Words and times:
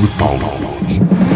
Metálicos. 0.00 1.35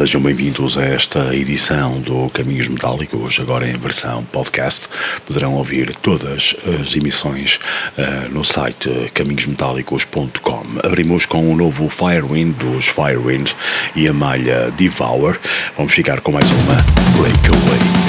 Sejam 0.00 0.22
bem-vindos 0.22 0.78
a 0.78 0.82
esta 0.82 1.36
edição 1.36 2.00
do 2.00 2.30
Caminhos 2.30 2.68
Metálicos, 2.68 3.38
agora 3.38 3.68
em 3.68 3.76
versão 3.76 4.24
podcast. 4.24 4.88
Poderão 5.26 5.52
ouvir 5.52 5.94
todas 5.96 6.56
as 6.80 6.96
emissões 6.96 7.60
uh, 7.98 8.32
no 8.32 8.42
site 8.42 8.88
caminhosmetálicos.com. 9.12 10.64
Abrimos 10.82 11.26
com 11.26 11.52
o 11.52 11.54
novo 11.54 11.90
Firewind 11.90 12.54
dos 12.54 12.86
Firewind 12.86 13.52
e 13.94 14.08
a 14.08 14.12
malha 14.14 14.70
Devour. 14.70 15.38
Vamos 15.76 15.92
ficar 15.92 16.22
com 16.22 16.32
mais 16.32 16.50
uma 16.50 16.76
Breakaway. 17.20 17.99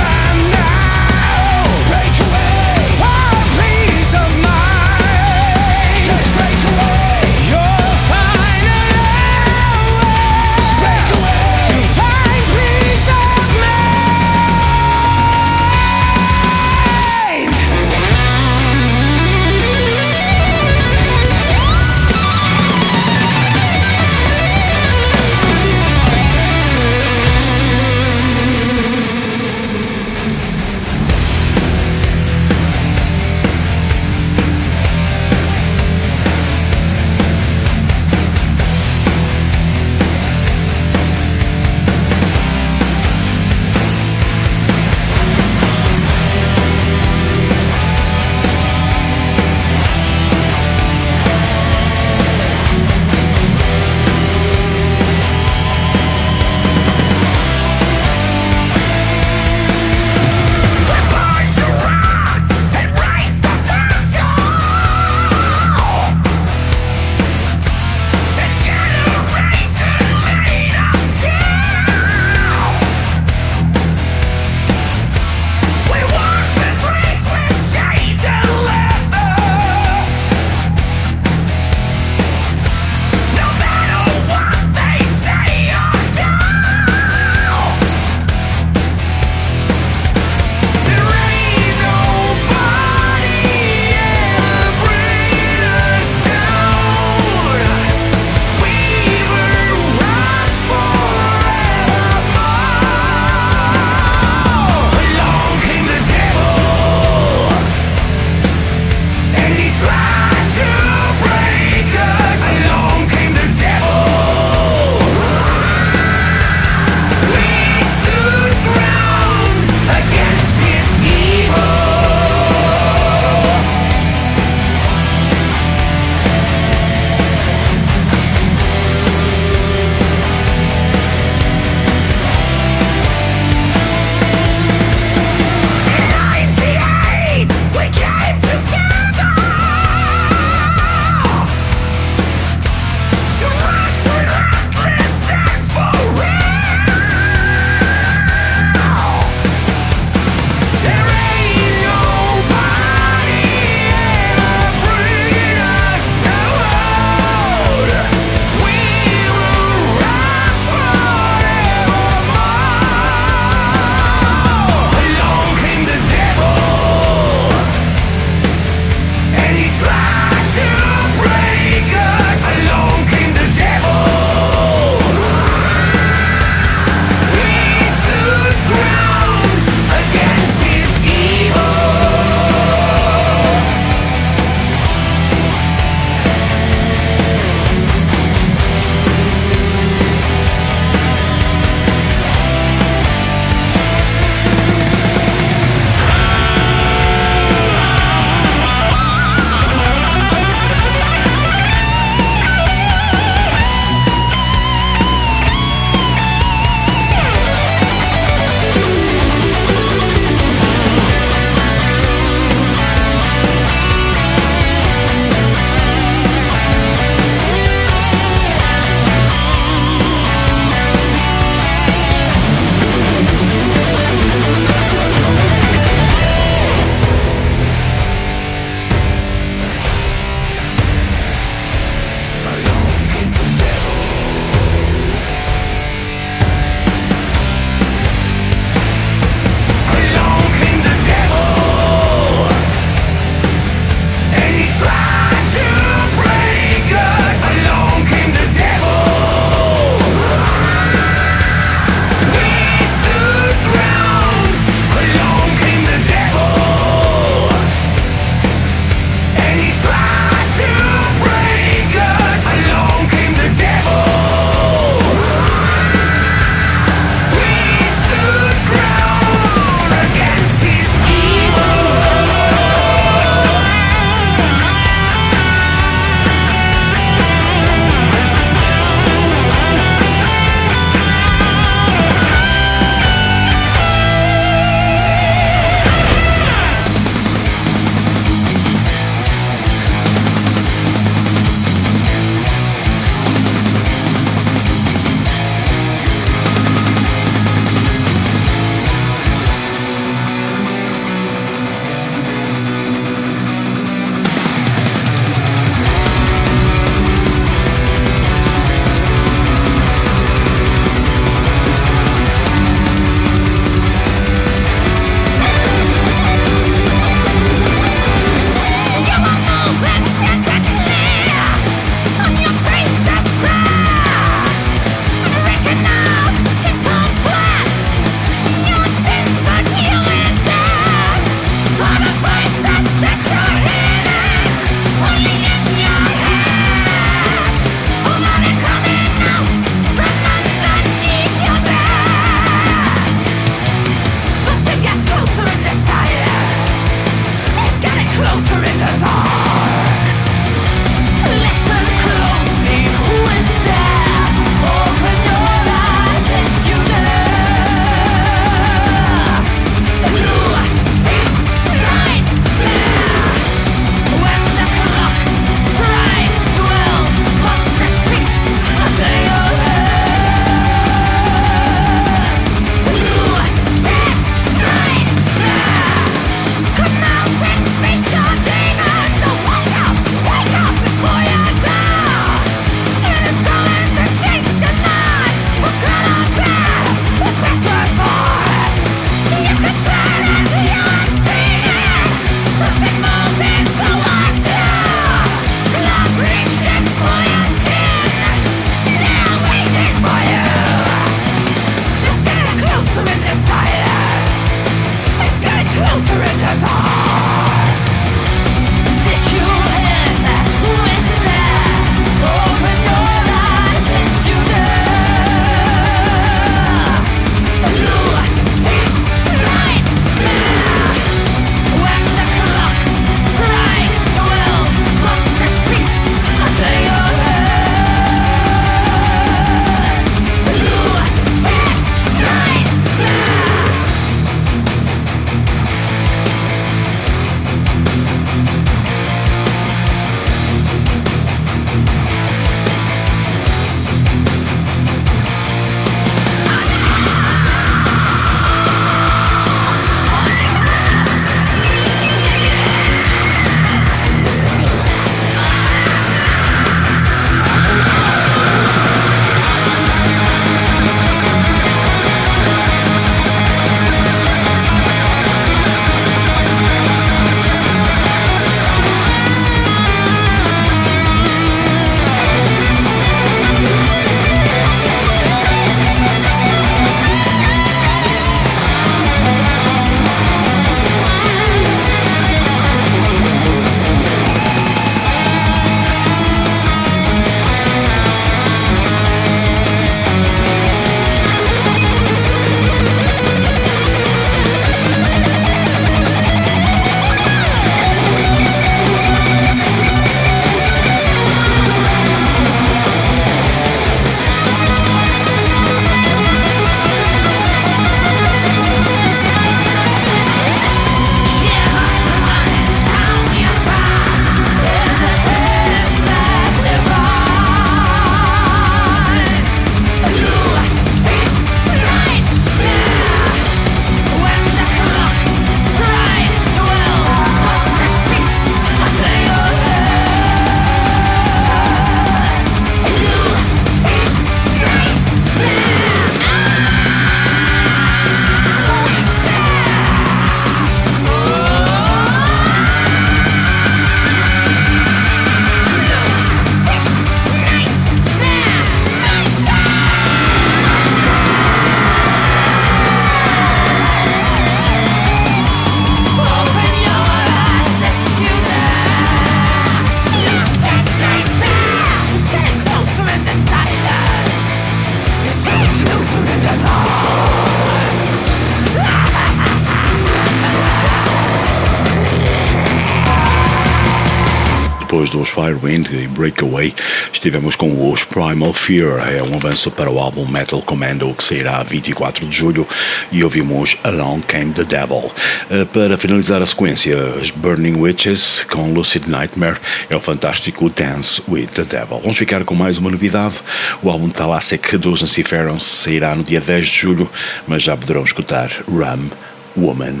Depois 574.90 575.08
dos 575.08 575.28
Firewind 575.28 575.86
e 575.92 576.08
Breakaway, 576.08 576.74
estivemos 577.12 577.54
com 577.54 577.92
os 577.92 578.02
Primal 578.02 578.52
Fear, 578.52 579.08
é 579.08 579.22
um 579.22 579.36
avanço 579.36 579.70
para 579.70 579.88
o 579.88 580.00
álbum 580.00 580.26
Metal 580.26 580.60
Commando 580.62 581.14
que 581.14 581.22
sairá 581.22 581.62
24 581.62 582.26
de 582.26 582.36
julho 582.36 582.66
e 583.12 583.22
ouvimos 583.22 583.76
Along 583.84 584.20
Came 584.22 584.52
the 584.52 584.64
Devil. 584.64 585.12
Eh, 585.48 585.64
para 585.66 585.96
finalizar 585.96 586.42
a 586.42 586.46
sequência, 586.46 586.98
as 587.22 587.30
Burning 587.30 587.76
Witches 587.76 588.44
com 588.50 588.72
Lucid 588.72 589.06
Nightmare 589.06 589.58
é 589.88 589.94
o 589.94 590.00
fantástico 590.00 590.68
Dance 590.68 591.22
with 591.28 591.50
the 591.54 591.62
Devil. 591.62 592.00
Vamos 592.00 592.18
ficar 592.18 592.42
com 592.42 592.56
mais 592.56 592.76
uma 592.76 592.90
novidade, 592.90 593.36
o 593.84 593.90
álbum 593.90 594.08
Thalassic 594.08 594.76
dos 594.76 595.02
Nuciferons 595.02 595.62
sairá 595.62 596.16
no 596.16 596.24
dia 596.24 596.40
10 596.40 596.66
de 596.66 596.76
julho, 596.76 597.08
mas 597.46 597.62
já 597.62 597.76
poderão 597.76 598.02
escutar 598.02 598.50
Ram 598.68 599.08
Woman 599.56 600.00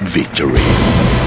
Victory. 0.00 1.19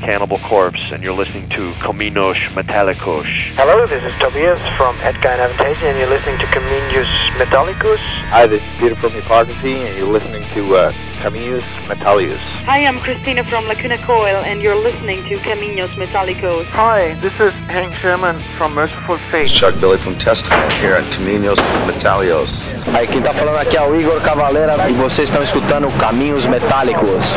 Cannibal 0.00 0.38
Corpse, 0.38 0.92
and 0.92 1.02
you're 1.02 1.14
listening 1.14 1.48
to 1.50 1.72
Caminos 1.74 2.36
Metallicus. 2.54 3.26
Hello, 3.54 3.86
this 3.86 4.02
is 4.02 4.18
Tobias 4.18 4.60
from 4.76 4.96
Edgar 5.00 5.28
and 5.28 5.42
Avantage, 5.42 5.82
and 5.82 5.98
you're 5.98 6.08
listening 6.08 6.38
to 6.38 6.46
Caminus 6.46 7.08
Metallicus. 7.36 7.98
Hi, 8.30 8.46
this 8.46 8.62
is 8.62 8.80
Peter 8.80 8.96
from 8.96 9.12
Hypocrisy, 9.12 9.74
and 9.74 9.96
you're 9.96 10.08
listening 10.08 10.42
to 10.54 10.76
uh, 10.76 10.92
Caminus 11.20 11.62
Metallicus. 11.86 12.40
Hi, 12.64 12.86
I'm 12.86 12.98
Christina 13.00 13.44
from 13.44 13.66
Lacuna 13.66 13.98
Coil, 13.98 14.42
and 14.44 14.62
you're 14.62 14.74
listening 14.74 15.22
to 15.24 15.36
Caminos 15.36 15.90
Metallicos. 15.90 16.64
Hi, 16.66 17.14
this 17.20 17.38
is 17.38 17.52
Hank 17.68 17.92
Sherman 17.94 18.38
from 18.56 18.74
Merciful 18.74 19.18
Fate. 19.30 19.50
Chuck 19.50 19.78
Billy 19.80 19.98
from 19.98 20.14
Testament 20.14 20.72
here 20.80 20.94
at 20.94 21.04
Caminos 21.12 21.58
Metallios. 21.86 22.50
Aí 22.94 23.06
quem 23.06 23.20
tá 23.20 23.34
falando 23.34 23.58
aqui 23.58 23.76
é 23.76 23.82
o 23.82 23.94
Igor 23.94 24.20
Cavaleira 24.22 24.76
e 24.88 24.94
vocês 24.94 25.28
estão 25.28 25.42
escutando 25.42 25.90
Caminhos 25.98 26.46
Metálicos. 26.46 27.36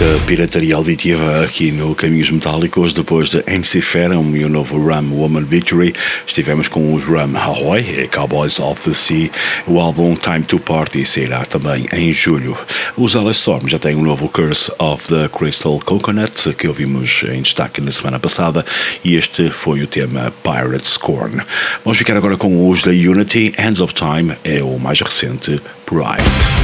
Muita 0.00 0.24
pirataria 0.26 0.76
auditiva 0.76 1.42
aqui 1.42 1.72
no 1.72 1.92
Caminhos 1.92 2.30
Metálicos 2.30 2.92
depois 2.92 3.30
de 3.30 3.42
Enciferum 3.52 4.36
e 4.36 4.44
o 4.44 4.48
novo 4.48 4.76
Rum 4.76 5.12
Woman 5.12 5.42
Victory. 5.42 5.92
Estivemos 6.24 6.68
com 6.68 6.94
os 6.94 7.02
Rum 7.02 7.36
Ahoy, 7.36 8.08
Cowboys 8.14 8.60
of 8.60 8.80
the 8.88 8.94
Sea. 8.94 9.28
O 9.66 9.80
álbum 9.80 10.14
Time 10.14 10.42
to 10.42 10.60
Party 10.60 11.04
sairá 11.04 11.44
também 11.44 11.88
em 11.92 12.12
julho. 12.12 12.56
Os 12.96 13.16
Alice 13.16 13.40
Storm 13.40 13.66
já 13.66 13.80
têm 13.80 13.96
o 13.96 14.02
novo 14.02 14.28
Curse 14.28 14.70
of 14.78 15.08
the 15.08 15.28
Crystal 15.36 15.80
Coconut 15.84 16.54
que 16.54 16.68
ouvimos 16.68 17.24
em 17.24 17.42
destaque 17.42 17.80
na 17.80 17.90
semana 17.90 18.20
passada 18.20 18.64
e 19.02 19.16
este 19.16 19.50
foi 19.50 19.82
o 19.82 19.88
tema 19.88 20.32
Pirate 20.44 20.88
Scorn. 20.88 21.42
Vamos 21.84 21.98
ficar 21.98 22.16
agora 22.16 22.36
com 22.36 22.68
os 22.68 22.82
da 22.82 22.92
Unity. 22.92 23.52
Hands 23.58 23.80
of 23.80 23.92
Time 23.94 24.36
é 24.44 24.62
o 24.62 24.78
mais 24.78 25.00
recente 25.00 25.60
Pride. 25.84 26.57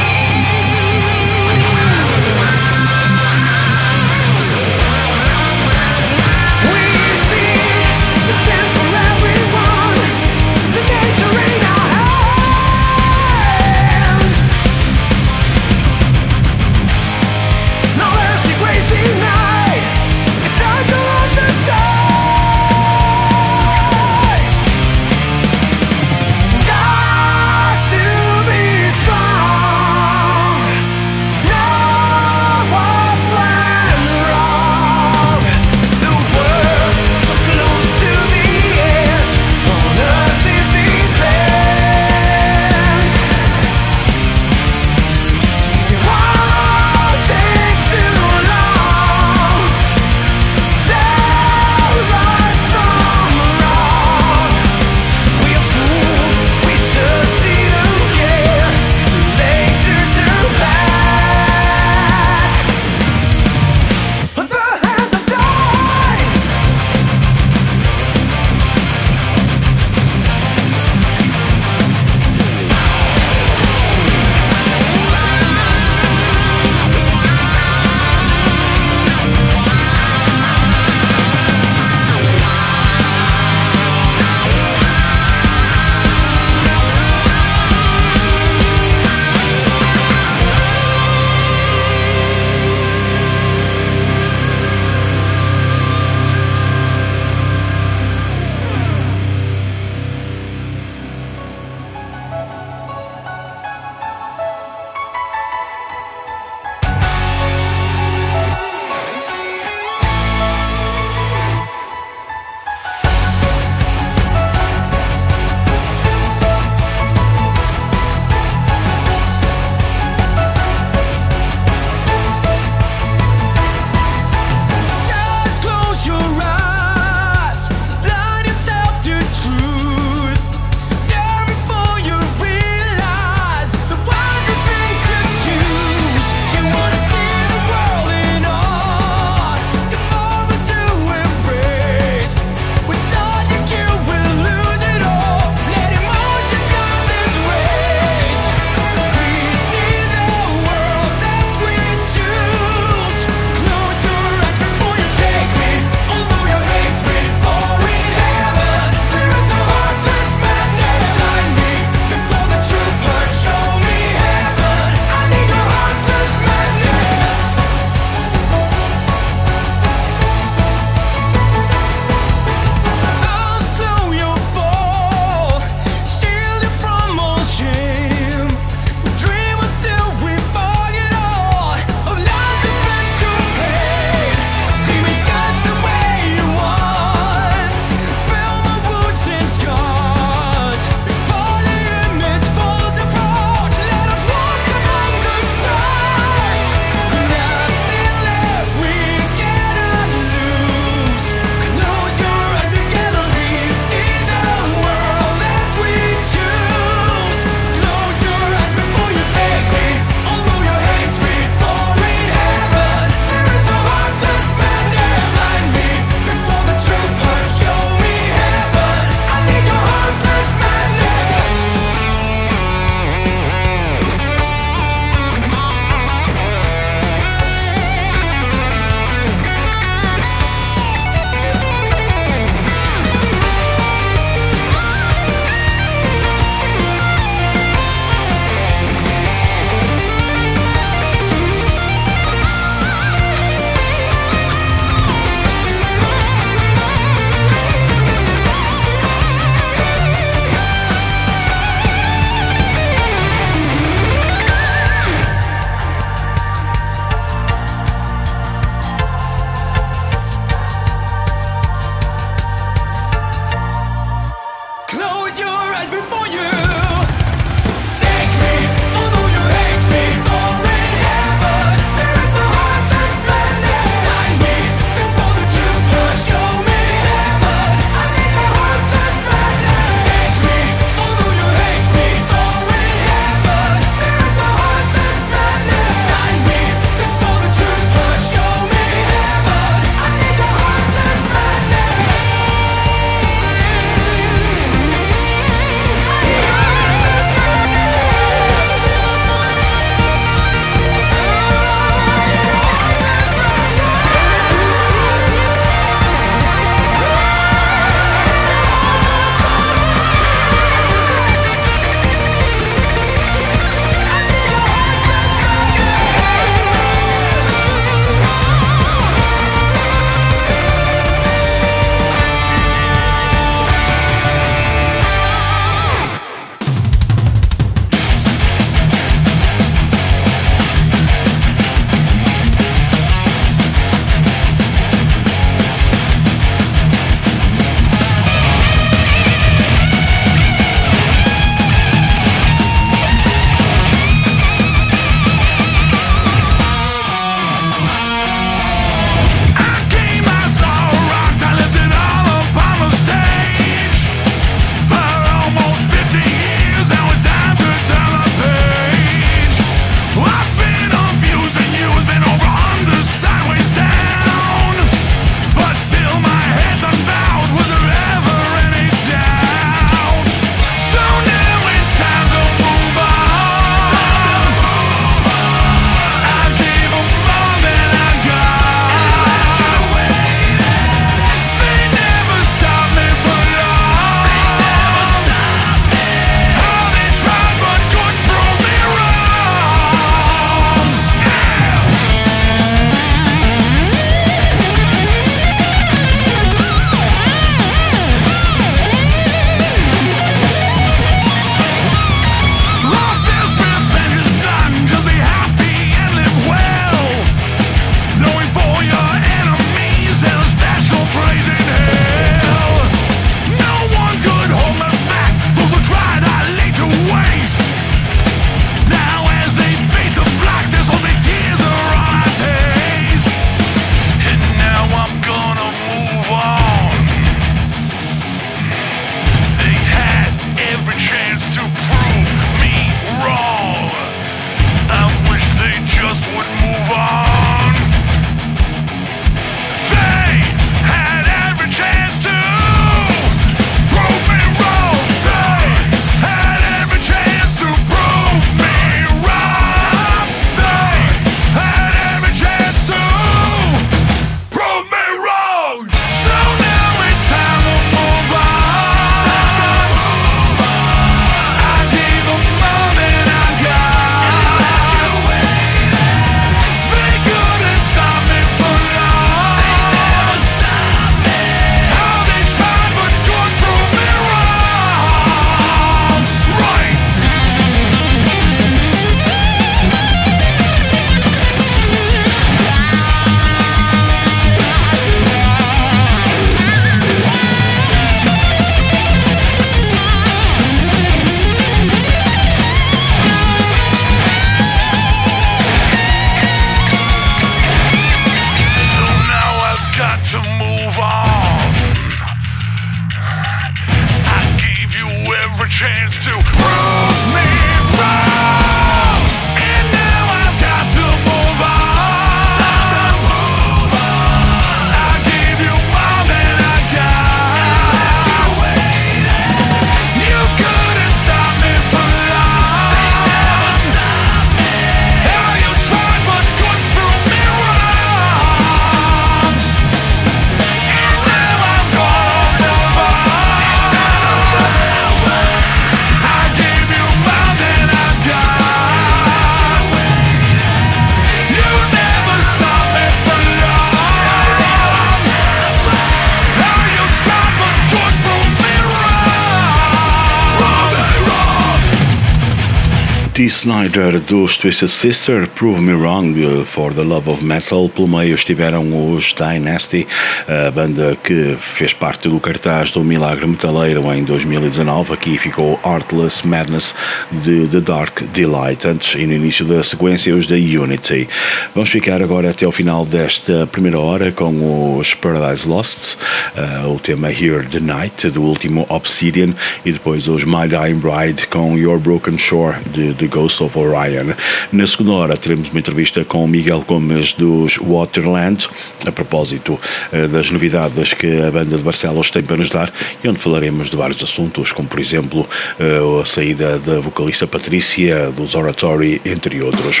Snyder 553.60 554.18
dos 554.20 554.56
Twisted 554.56 554.88
Sister, 554.88 555.46
Prove 555.46 555.82
Me 555.82 555.92
Wrong, 555.92 556.32
uh, 556.32 556.64
For 556.64 556.94
the 556.94 557.02
Love 557.02 557.28
of 557.28 557.44
Metal. 557.44 557.90
Pelo 557.90 558.08
meio 558.08 558.34
estiveram 558.34 559.12
os 559.12 559.34
Dynasty, 559.34 560.06
a 560.48 560.70
banda 560.70 561.14
que 561.22 561.58
fez 561.58 561.92
parte 561.92 562.26
do 562.26 562.40
cartaz 562.40 562.90
do 562.90 563.04
Milagre 563.04 563.46
Metaleiro 563.46 564.10
em 564.14 564.24
2019. 564.24 565.12
Aqui 565.12 565.36
ficou 565.36 565.78
Artless 565.84 566.46
Madness 566.46 566.94
de 567.30 567.66
The 567.66 567.80
Dark 567.80 568.22
Delight. 568.32 568.88
Antes 568.88 569.14
e 569.14 569.26
no 569.26 569.34
início 569.34 569.66
da 569.66 569.82
sequência, 569.82 570.34
os 570.34 570.46
da 570.46 570.56
Unity. 570.56 571.28
Vamos 571.74 571.90
ficar 571.90 572.22
agora 572.22 572.48
até 572.48 572.64
ao 572.64 572.72
final 572.72 573.04
desta 573.04 573.66
primeira 573.66 573.98
hora 573.98 574.32
com 574.32 574.96
os 574.96 575.12
Paradise 575.12 575.68
Lost, 575.68 576.14
uh, 576.56 576.88
o 576.88 576.98
tema 576.98 577.30
Here 577.30 577.66
the 577.66 577.80
Night, 577.80 578.30
do 578.30 578.40
último 578.40 578.86
Obsidian, 578.88 579.52
e 579.84 579.92
depois 579.92 580.28
os 580.28 580.44
My 580.44 580.66
Dying 580.66 580.98
Bride 580.98 581.46
com 581.48 581.76
Your 581.76 581.98
Broken 581.98 582.38
Shore, 582.38 582.76
de 582.86 583.12
The 583.12 583.26
Ghost 583.26 583.49
of 583.58 583.78
Orion. 583.78 584.34
Na 584.70 584.86
segunda 584.86 585.12
hora 585.12 585.36
teremos 585.36 585.68
uma 585.70 585.78
entrevista 585.78 586.24
com 586.24 586.46
Miguel 586.46 586.84
Gomes 586.86 587.32
dos 587.32 587.78
Waterland, 587.78 588.68
a 589.06 589.10
propósito 589.10 589.78
uh, 590.12 590.28
das 590.28 590.50
novidades 590.50 591.14
que 591.14 591.40
a 591.40 591.50
banda 591.50 591.76
de 591.76 591.82
Barcelos 591.82 592.30
tem 592.30 592.42
para 592.42 592.58
nos 592.58 592.68
dar, 592.68 592.92
e 593.24 593.28
onde 593.28 593.38
falaremos 593.38 593.90
de 593.90 593.96
vários 593.96 594.22
assuntos, 594.22 594.72
como 594.72 594.88
por 594.88 595.00
exemplo 595.00 595.48
uh, 595.80 596.20
a 596.20 596.26
saída 596.26 596.78
da 596.78 597.00
vocalista 597.00 597.46
Patrícia, 597.46 598.30
dos 598.30 598.54
Oratory, 598.54 599.20
entre 599.24 599.62
outros. 599.62 600.00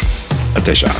Até 0.54 0.74
já. 0.74 0.94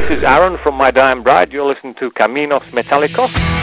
This 0.00 0.16
is 0.16 0.24
Aaron 0.24 0.56
from 0.56 0.76
My 0.76 0.90
Dying 0.90 1.22
Bride. 1.22 1.52
You're 1.52 1.66
listening 1.66 1.92
to 1.96 2.10
Caminos 2.12 2.62
Metallicos. 2.72 3.59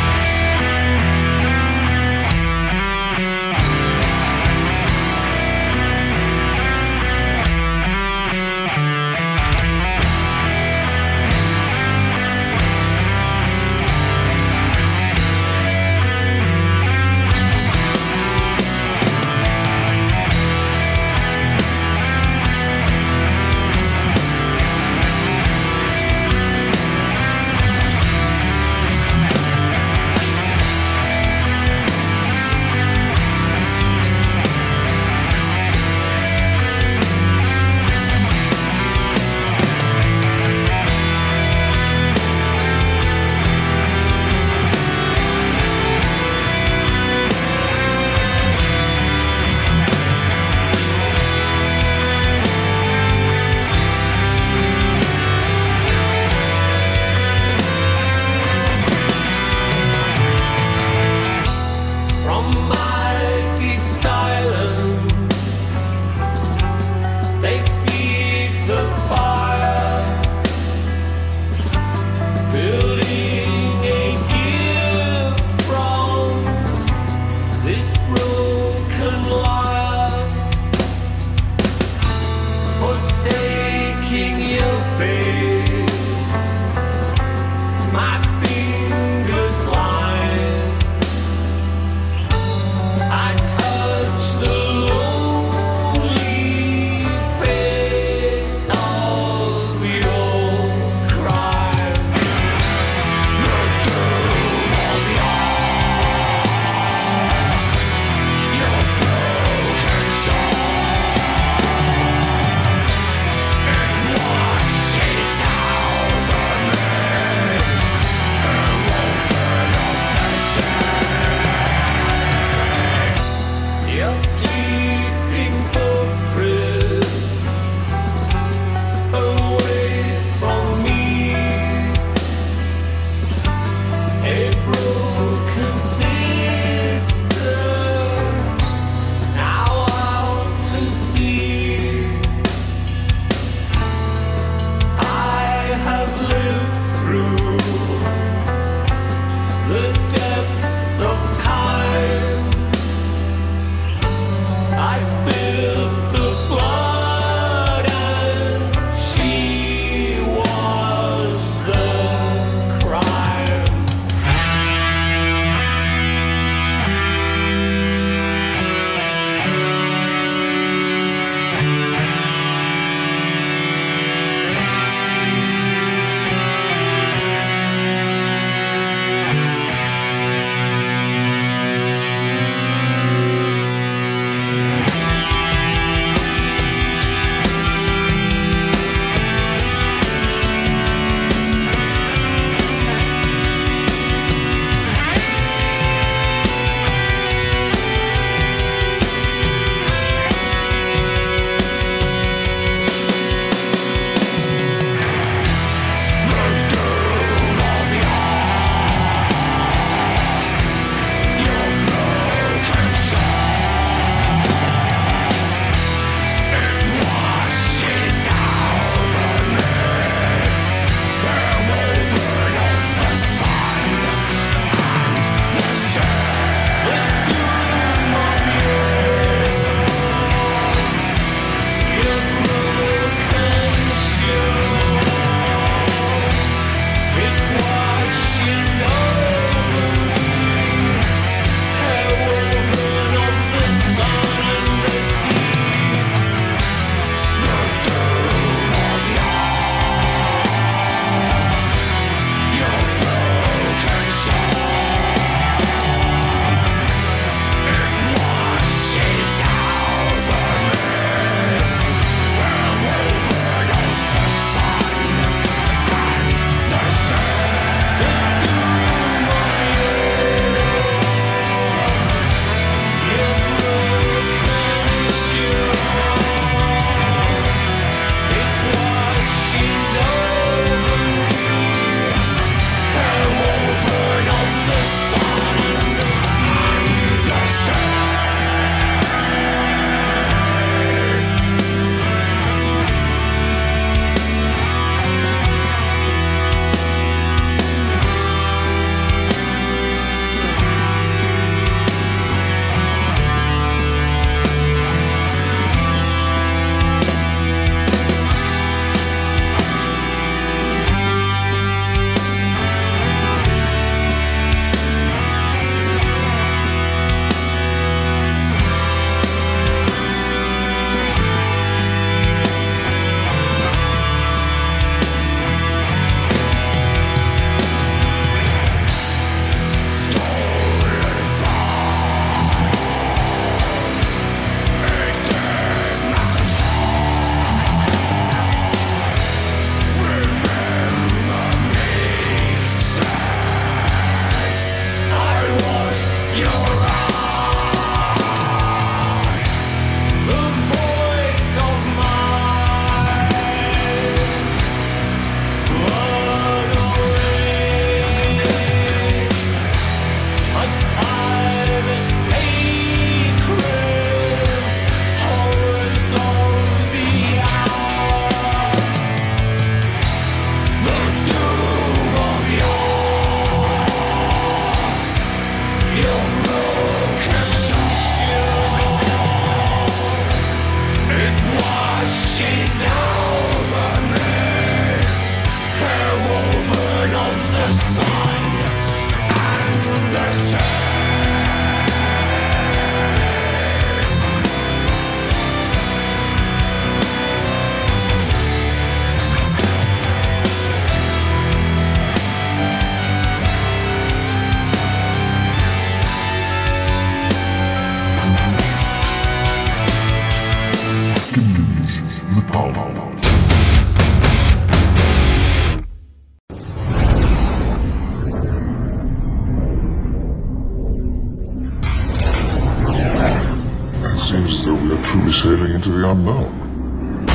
Truly 425.12 425.32
sailing 425.32 425.74
into 425.74 425.89
the 425.89 426.10
unknown. 426.10 427.30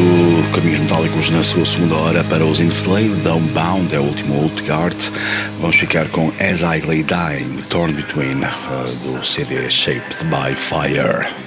Do 0.00 0.52
Caminhos 0.52 0.80
Metálicos 0.80 1.30
na 1.30 1.44
sua 1.44 1.66
segunda 1.66 1.94
hora 1.94 2.24
para 2.24 2.44
os 2.44 2.58
Enslaved 2.58 3.20
Downbound, 3.22 3.94
é 3.94 3.98
o 3.98 4.04
último 4.04 4.42
Old 4.42 4.70
Art. 4.70 4.96
Vamos 5.60 5.76
ficar 5.76 6.08
com 6.08 6.32
As 6.38 6.60
I 6.60 6.80
Lay 6.86 7.02
Dying, 7.02 7.62
Torn 7.68 7.92
Between, 7.92 8.42
uh, 8.42 8.88
do 9.04 9.24
CD 9.24 9.70
Shaped 9.70 10.24
by 10.24 10.54
Fire. 10.54 11.39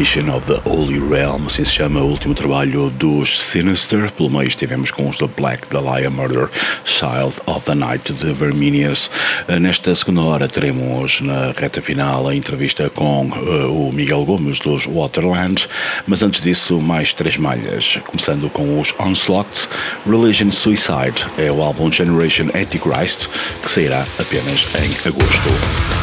Reformation 0.00 0.34
of 0.34 0.46
the 0.46 0.58
Holy 0.66 0.98
Realm, 0.98 1.46
assim 1.46 1.62
se 1.62 1.72
chama 1.72 2.00
o 2.00 2.08
último 2.08 2.32
trabalho 2.32 2.88
dos 2.88 3.38
Sinister. 3.38 4.10
Pelo 4.10 4.30
meio 4.30 4.48
estivemos 4.48 4.90
com 4.90 5.06
os 5.06 5.18
The 5.18 5.26
Black 5.36 5.68
Dahlia 5.68 6.08
Murder, 6.08 6.48
Child 6.86 7.38
of 7.44 7.66
the 7.66 7.74
Night 7.74 8.10
de 8.10 8.32
Verminius. 8.32 9.10
Uh, 9.46 9.60
nesta 9.60 9.94
segunda 9.94 10.22
hora 10.22 10.48
teremos 10.48 11.20
na 11.20 11.52
reta 11.52 11.82
final 11.82 12.26
a 12.26 12.34
entrevista 12.34 12.88
com 12.88 13.26
uh, 13.26 13.88
o 13.88 13.92
Miguel 13.92 14.24
Gomes 14.24 14.58
dos 14.58 14.86
Waterland, 14.86 15.68
mas 16.06 16.22
antes 16.22 16.40
disso 16.40 16.80
mais 16.80 17.12
três 17.12 17.36
malhas, 17.36 17.98
começando 18.06 18.48
com 18.48 18.80
os 18.80 18.94
Onslaught. 18.98 19.68
Religion 20.06 20.50
Suicide 20.50 21.26
é 21.36 21.52
o 21.52 21.62
álbum 21.62 21.92
Generation 21.92 22.46
Antichrist, 22.54 23.28
que 23.62 23.70
sairá 23.70 24.06
apenas 24.18 24.66
em 24.76 25.08
agosto. 25.08 25.99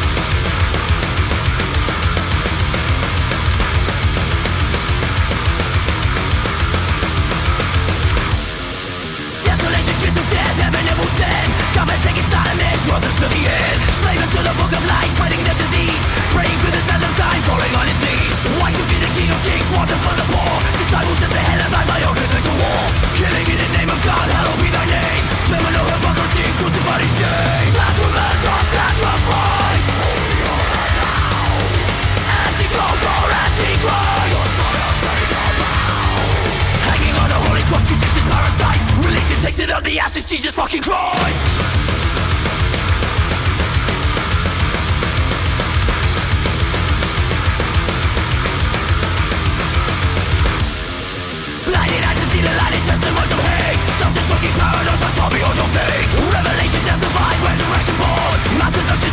Jesus 40.27 40.55
fucking 40.55 40.81
Christ 40.81 41.46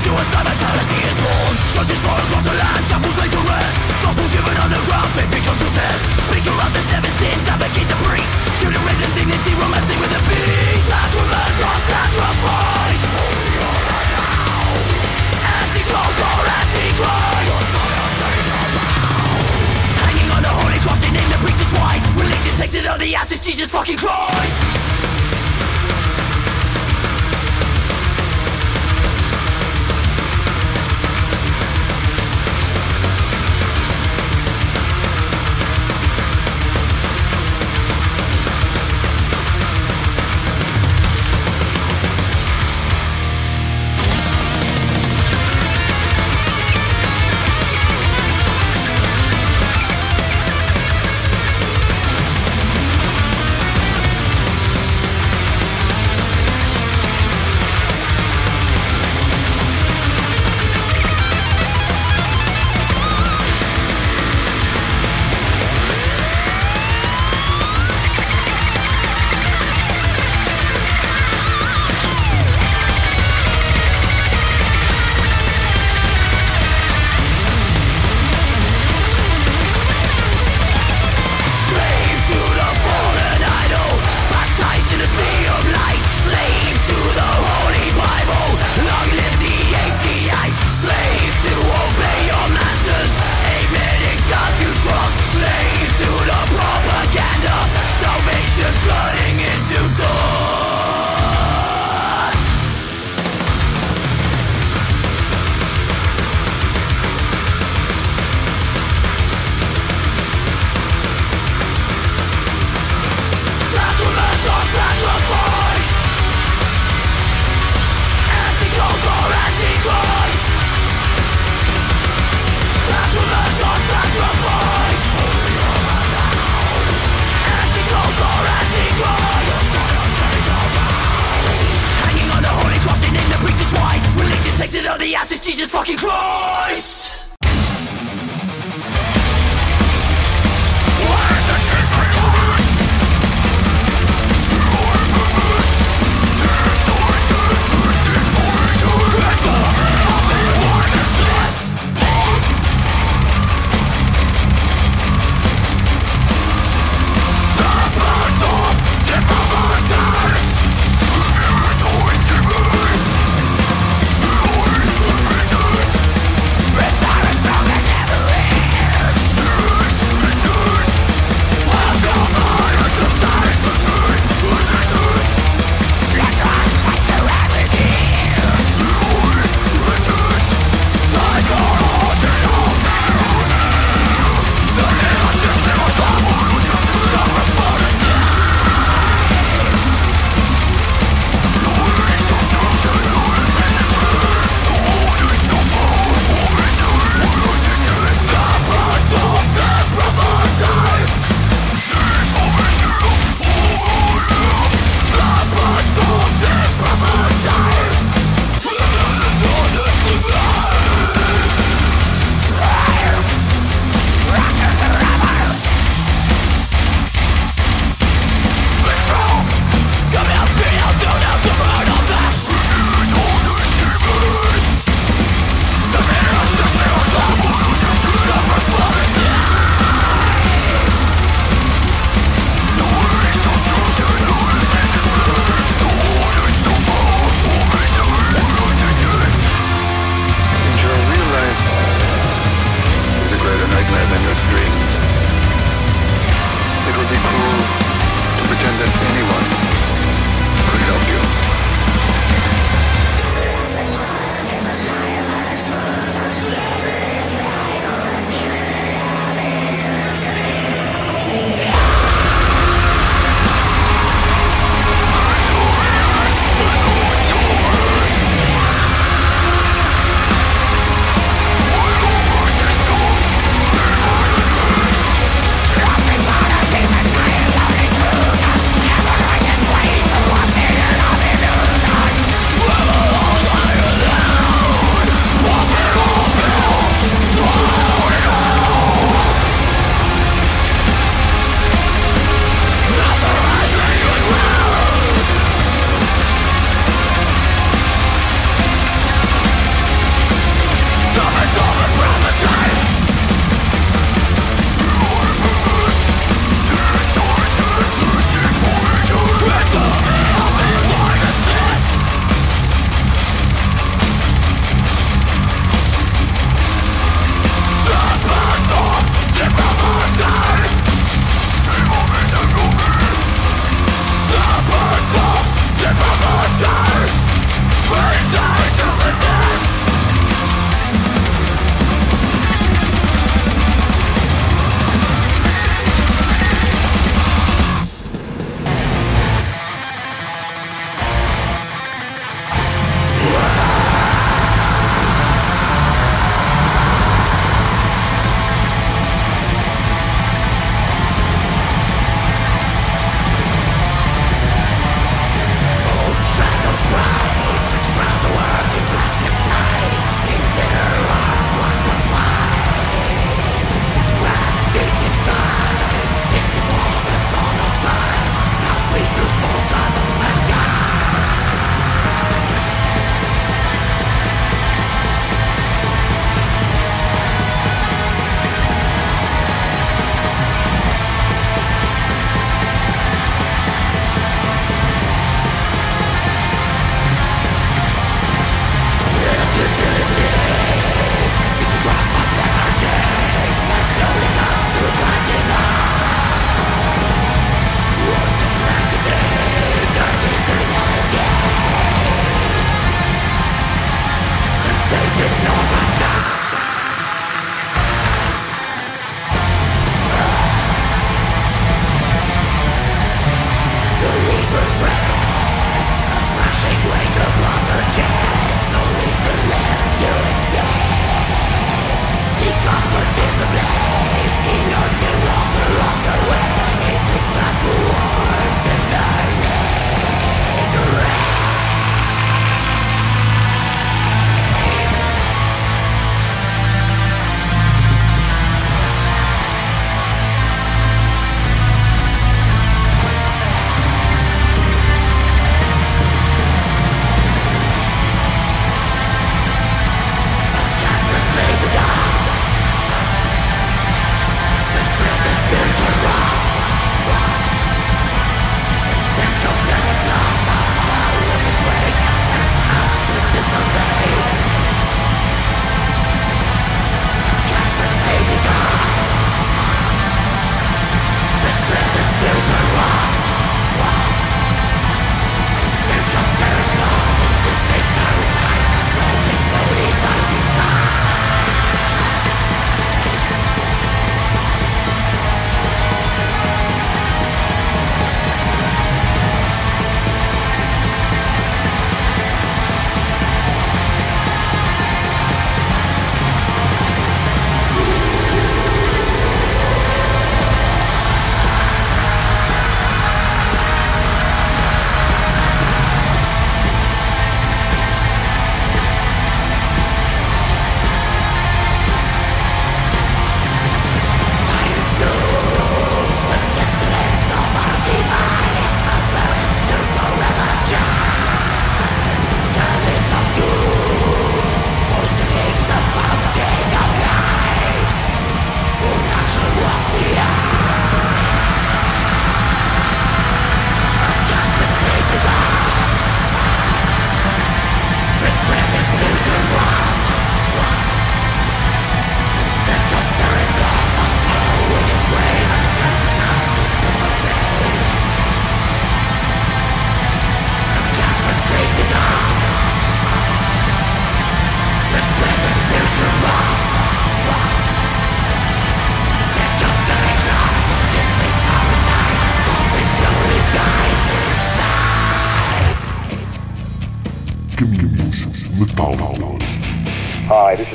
Suicide, 0.05 0.45
mentality 0.45 0.99
is 1.01 1.17
torn 1.17 1.55
Churches 1.73 2.01
fall 2.05 2.17
across 2.17 2.45
the 2.45 2.53
land, 2.53 2.85
chapels 2.89 3.17
to 3.33 3.41
rest. 3.49 3.77
Faith 5.17 5.31
becomes 5.31 5.61
the 5.61 5.71
seven 6.89 7.13
sins, 7.21 7.43
the 7.89 7.99
priest. 8.05 8.33
Dignity, 9.15 9.53
with 9.55 10.11
sacrifice 11.89 13.05
Anti-culture, 15.55 16.37
anti-Christ 16.59 17.53
Hanging 20.03 20.31
on 20.33 20.43
the 20.43 20.49
holy 20.49 20.79
cross, 20.81 21.01
they 21.01 21.13
name 21.13 21.31
the 21.31 21.39
priest 21.45 21.61
twice. 21.71 22.05
Religion 22.19 22.55
takes 22.57 22.75
it 22.75 22.87
on 22.87 22.99
the 22.99 23.15
ass, 23.15 23.41
Jesus 23.41 23.71
fucking 23.71 23.99
Christ 23.99 24.94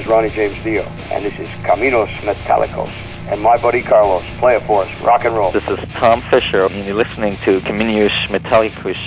Ronnie 0.09 0.29
James 0.29 0.61
Dio, 0.63 0.81
and 1.11 1.23
this 1.23 1.37
is 1.39 1.47
Caminos 1.61 2.09
Metallicos. 2.21 2.89
And 3.31 3.39
my 3.39 3.57
buddy 3.57 3.83
Carlos, 3.83 4.23
play 4.39 4.55
it 4.55 4.63
for 4.63 4.81
us. 4.81 5.01
Rock 5.01 5.23
and 5.25 5.35
roll. 5.35 5.51
This 5.51 5.69
is 5.69 5.77
Tom 5.91 6.23
Fisher, 6.31 6.65
and 6.65 6.83
you're 6.83 6.95
listening 6.95 7.37
to 7.43 7.59
Caminos 7.59 8.09
Metallicus 8.27 8.97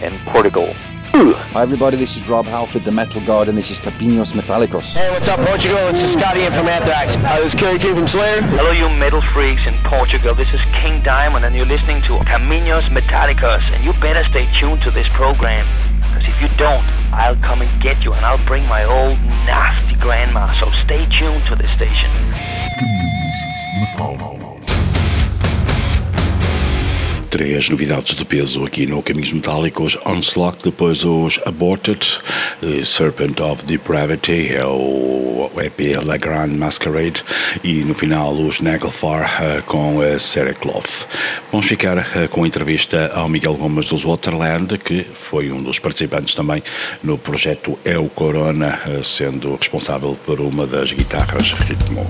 in 0.00 0.16
Portugal. 0.30 0.72
Hi 1.12 1.62
everybody, 1.62 1.96
this 1.96 2.16
is 2.16 2.28
Rob 2.28 2.46
Halford, 2.46 2.84
the 2.84 2.92
Metal 2.92 3.20
God, 3.26 3.48
and 3.48 3.58
this 3.58 3.72
is 3.72 3.80
Capinos 3.80 4.30
Metallicos. 4.30 4.92
Hey, 4.92 5.10
what's 5.10 5.26
up, 5.26 5.40
Portugal? 5.40 5.78
This 5.90 6.04
is 6.04 6.12
Scotty 6.12 6.44
in 6.44 6.52
from 6.52 6.68
Anthrax. 6.68 7.16
Hi, 7.16 7.40
this 7.40 7.52
is 7.52 7.58
Kerry 7.58 7.80
King 7.80 7.96
from 7.96 8.06
Slayer. 8.06 8.40
Hello, 8.40 8.70
you 8.70 8.88
metal 8.88 9.20
freaks 9.20 9.66
in 9.66 9.74
Portugal. 9.82 10.36
This 10.36 10.54
is 10.54 10.60
King 10.72 11.02
Diamond, 11.02 11.44
and 11.44 11.56
you're 11.56 11.66
listening 11.66 12.02
to 12.02 12.12
Caminos 12.18 12.88
Metallicos. 12.90 13.68
And 13.74 13.82
you 13.82 13.92
better 14.00 14.22
stay 14.30 14.46
tuned 14.60 14.80
to 14.82 14.92
this 14.92 15.08
program, 15.08 15.66
because 15.98 16.24
if 16.28 16.40
you 16.40 16.46
don't, 16.56 16.84
I'll 17.12 17.34
come 17.42 17.62
and 17.62 17.82
get 17.82 18.04
you, 18.04 18.12
and 18.12 18.24
I'll 18.24 18.46
bring 18.46 18.64
my 18.68 18.84
old 18.84 19.18
nasty 19.44 19.79
grandma. 20.00 20.52
So 20.58 20.70
stay 20.84 21.06
tuned 21.06 21.44
to 21.46 21.54
this 21.54 21.70
station. 21.72 22.10
Três 27.30 27.70
novidades 27.70 28.16
de 28.16 28.24
peso 28.24 28.64
aqui 28.64 28.86
no 28.86 29.00
Caminhos 29.00 29.32
Metálicos. 29.32 29.96
Onslaught, 30.04 30.64
depois 30.64 31.04
os 31.04 31.38
Aborted, 31.46 32.04
eh, 32.60 32.84
Serpent 32.84 33.38
of 33.38 33.64
Depravity, 33.64 34.48
é 34.48 34.66
o 34.66 35.48
EP 35.56 35.96
La 36.04 36.16
Grande 36.16 36.56
Masquerade, 36.56 37.22
e 37.62 37.84
no 37.84 37.94
final 37.94 38.34
os 38.34 38.60
Nagelfar 38.60 39.40
eh, 39.40 39.62
com 39.64 40.00
a 40.00 40.18
Sarah 40.18 40.54
Cloth. 40.54 41.06
Vamos 41.52 41.66
ficar 41.66 41.98
eh, 42.16 42.26
com 42.26 42.42
a 42.42 42.48
entrevista 42.48 43.12
ao 43.14 43.28
Miguel 43.28 43.54
Gomes 43.54 43.86
dos 43.86 44.02
Waterland, 44.02 44.76
que 44.78 45.06
foi 45.28 45.52
um 45.52 45.62
dos 45.62 45.78
participantes 45.78 46.34
também 46.34 46.64
no 47.00 47.16
projeto 47.16 47.78
El 47.84 48.08
Corona, 48.08 48.80
eh, 48.86 49.02
sendo 49.04 49.54
responsável 49.54 50.18
por 50.26 50.40
uma 50.40 50.66
das 50.66 50.92
guitarras 50.92 51.52
ritmo. 51.52 52.04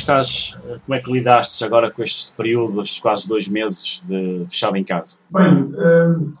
Estás, 0.00 0.58
como 0.84 0.94
é 0.94 1.00
que 1.00 1.12
lidaste 1.12 1.64
agora 1.64 1.90
com 1.90 2.02
este 2.02 2.34
período, 2.34 2.82
estes 2.82 2.98
quase 2.98 3.28
dois 3.28 3.48
meses 3.48 4.02
de 4.06 4.44
fechado 4.48 4.76
em 4.76 4.84
casa? 4.84 5.18
Bem, 5.30 5.64
hum, 5.64 6.34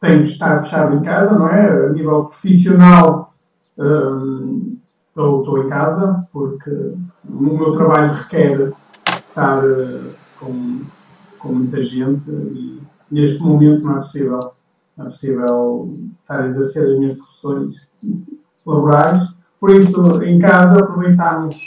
tenho 0.00 0.22
estar 0.22 0.62
fechado 0.62 0.96
em 0.96 1.02
casa, 1.02 1.38
não 1.38 1.48
é? 1.48 1.86
A 1.86 1.88
nível 1.90 2.24
profissional, 2.24 3.34
hum, 3.78 4.76
estou, 5.08 5.40
estou 5.40 5.64
em 5.64 5.68
casa, 5.68 6.26
porque 6.32 6.70
o 7.28 7.42
meu 7.42 7.72
trabalho 7.72 8.12
requer 8.12 8.72
estar 9.06 9.64
eh, 9.64 10.10
com, 10.38 10.82
com 11.38 11.48
muita 11.48 11.82
gente 11.82 12.30
e 12.30 12.80
neste 13.10 13.42
momento 13.42 13.82
não 13.82 13.96
é 13.96 13.98
possível, 13.98 14.52
não 14.96 15.06
é 15.06 15.08
possível 15.10 15.98
estar 16.22 16.40
a 16.40 16.46
exercer 16.46 16.90
as 16.92 16.98
minhas 16.98 17.18
funções 17.18 17.90
laborais. 18.64 19.36
Por 19.60 19.74
isso, 19.74 20.22
em 20.22 20.38
casa, 20.38 20.80
aproveitámos, 20.80 21.66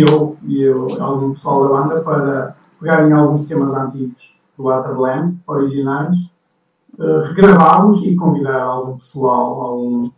eu 0.00 0.36
e 0.46 0.62
eu, 0.62 1.02
algum 1.02 1.32
pessoal 1.32 1.62
da 1.64 1.68
banda, 1.68 2.00
para 2.02 2.56
pegar 2.80 3.08
em 3.08 3.12
alguns 3.12 3.46
temas 3.46 3.72
antigos 3.74 4.36
do 4.56 4.64
Waterland, 4.64 5.38
originais, 5.46 6.16
eh, 6.98 7.20
regravá-los 7.34 8.04
e 8.04 8.14
convidar 8.16 8.62
algum 8.62 8.94
pessoal, 8.94 9.60
algum 9.60 10.10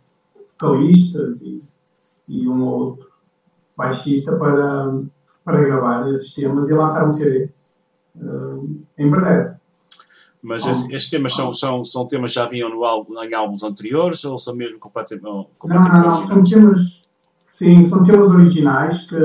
vocalista 0.53 1.19
e, 1.41 1.61
e 2.27 2.47
um 2.47 2.63
ou 2.63 2.79
outro 2.79 3.07
baixista 3.77 4.37
para, 4.37 4.93
para 5.43 5.61
gravar 5.61 6.09
esses 6.09 6.33
temas 6.33 6.69
e 6.69 6.73
lançar 6.73 7.07
um 7.07 7.11
CD 7.11 7.49
eh, 8.17 8.59
em 8.97 9.09
breve. 9.09 9.55
Mas 10.41 10.65
esse- 10.65 10.93
esses 10.93 11.09
temas 11.09 11.33
são, 11.33 11.51
são, 11.53 11.83
são 11.83 12.05
temas 12.05 12.31
que 12.31 12.35
já 12.35 12.47
vinham 12.47 12.69
no 12.69 12.83
álbum, 12.85 13.21
em 13.23 13.33
álbuns 13.33 13.63
anteriores 13.63 14.23
ou 14.25 14.37
são 14.37 14.55
mesmo 14.55 14.77
completamente, 14.79 15.23
Não, 15.25 15.47
completamente 15.57 15.91
não, 15.93 15.99
não, 15.99 16.07
originais? 16.19 16.29
são 16.29 16.43
temas, 16.43 17.09
sim, 17.47 17.83
são 17.85 18.03
temas 18.03 18.27
originais 18.29 19.09
que 19.09 19.15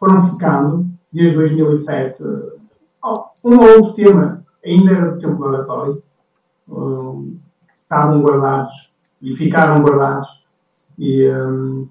foram 0.00 0.30
ficando 0.30 0.88
desde 1.12 1.36
2007. 1.36 2.24
Oh, 3.04 3.26
Um 3.44 3.58
ou 3.58 3.76
outro 3.76 3.92
tema 3.92 4.42
ainda 4.64 4.92
era 4.92 5.10
do 5.12 5.20
tempo 5.20 5.42
oratório, 5.44 6.02
hum, 6.68 7.38
estavam 7.82 8.22
guardados 8.22 8.92
e 9.20 9.36
ficaram 9.36 9.82
guardados. 9.82 10.28
E, 10.98 11.30
hum, 11.30 11.88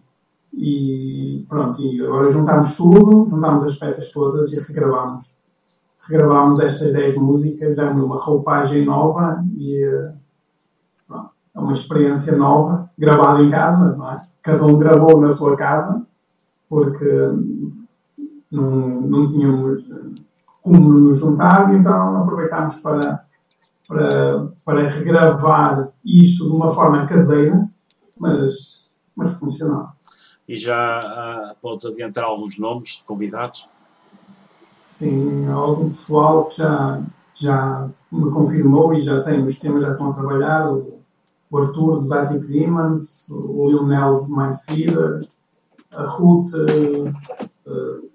e 0.53 1.45
pronto, 1.47 1.81
e 1.81 2.01
agora 2.03 2.31
juntámos 2.31 2.75
tudo, 2.75 3.27
juntámos 3.29 3.63
as 3.63 3.75
peças 3.77 4.11
todas 4.11 4.51
e 4.51 4.59
regravámos. 4.59 5.31
Regravámos 6.01 6.59
estas 6.59 6.91
10 6.91 7.15
músicas, 7.17 7.75
damos 7.75 8.03
uma 8.03 8.17
roupagem 8.17 8.83
nova 8.83 9.43
e 9.55 9.83
pronto, 11.07 11.29
é 11.55 11.59
uma 11.59 11.73
experiência 11.73 12.35
nova, 12.35 12.89
gravada 12.97 13.43
em 13.43 13.49
casa, 13.49 13.95
não 13.95 14.11
é? 14.11 14.17
Cada 14.41 14.65
um 14.65 14.77
gravou 14.77 15.19
na 15.19 15.29
sua 15.29 15.55
casa, 15.55 16.05
porque 16.67 17.05
não, 18.51 19.01
não 19.01 19.27
tínhamos 19.27 19.83
eh, 19.89 20.21
como 20.61 20.93
nos 20.93 21.19
juntar, 21.19 21.73
então 21.73 22.17
aproveitámos 22.17 22.77
para, 22.77 23.25
para, 23.87 24.47
para 24.65 24.89
regravar 24.89 25.89
isto 26.03 26.45
de 26.45 26.51
uma 26.51 26.69
forma 26.69 27.05
caseira, 27.05 27.67
mas, 28.17 28.89
mas 29.15 29.33
funcional. 29.39 29.93
E 30.47 30.57
já 30.57 30.75
ah, 30.75 31.55
podes 31.61 31.85
adiantar 31.85 32.23
alguns 32.23 32.57
nomes 32.57 32.97
de 32.97 33.05
convidados? 33.05 33.69
Sim, 34.87 35.47
algum 35.47 35.89
pessoal 35.89 36.45
que 36.45 36.57
já, 36.57 37.01
já 37.35 37.89
me 38.11 38.31
confirmou 38.31 38.93
e 38.93 39.01
já 39.01 39.21
tem 39.21 39.45
os 39.45 39.59
temas, 39.59 39.83
já 39.83 39.91
estão 39.91 40.09
a 40.09 40.13
trabalhar, 40.13 40.67
o, 40.67 40.99
o 41.51 41.57
Arthur 41.57 41.99
dos 41.99 42.11
Arctic 42.11 42.47
Demons, 42.47 43.29
o 43.29 43.69
Lionel 43.69 44.25
do 44.25 44.35
Mindfeeder, 44.35 45.27
a 45.91 46.03
Ruth 46.03 46.51
eh, 46.55 48.08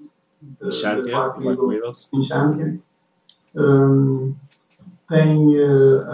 de- 0.61 0.71
Shantia, 0.73 1.03
de 1.03 1.11
Black 1.13 1.39
Widow, 1.41 1.69
Widows. 1.69 2.09
Hum, 3.57 4.35
tem 5.09 5.57
eh, 5.57 6.05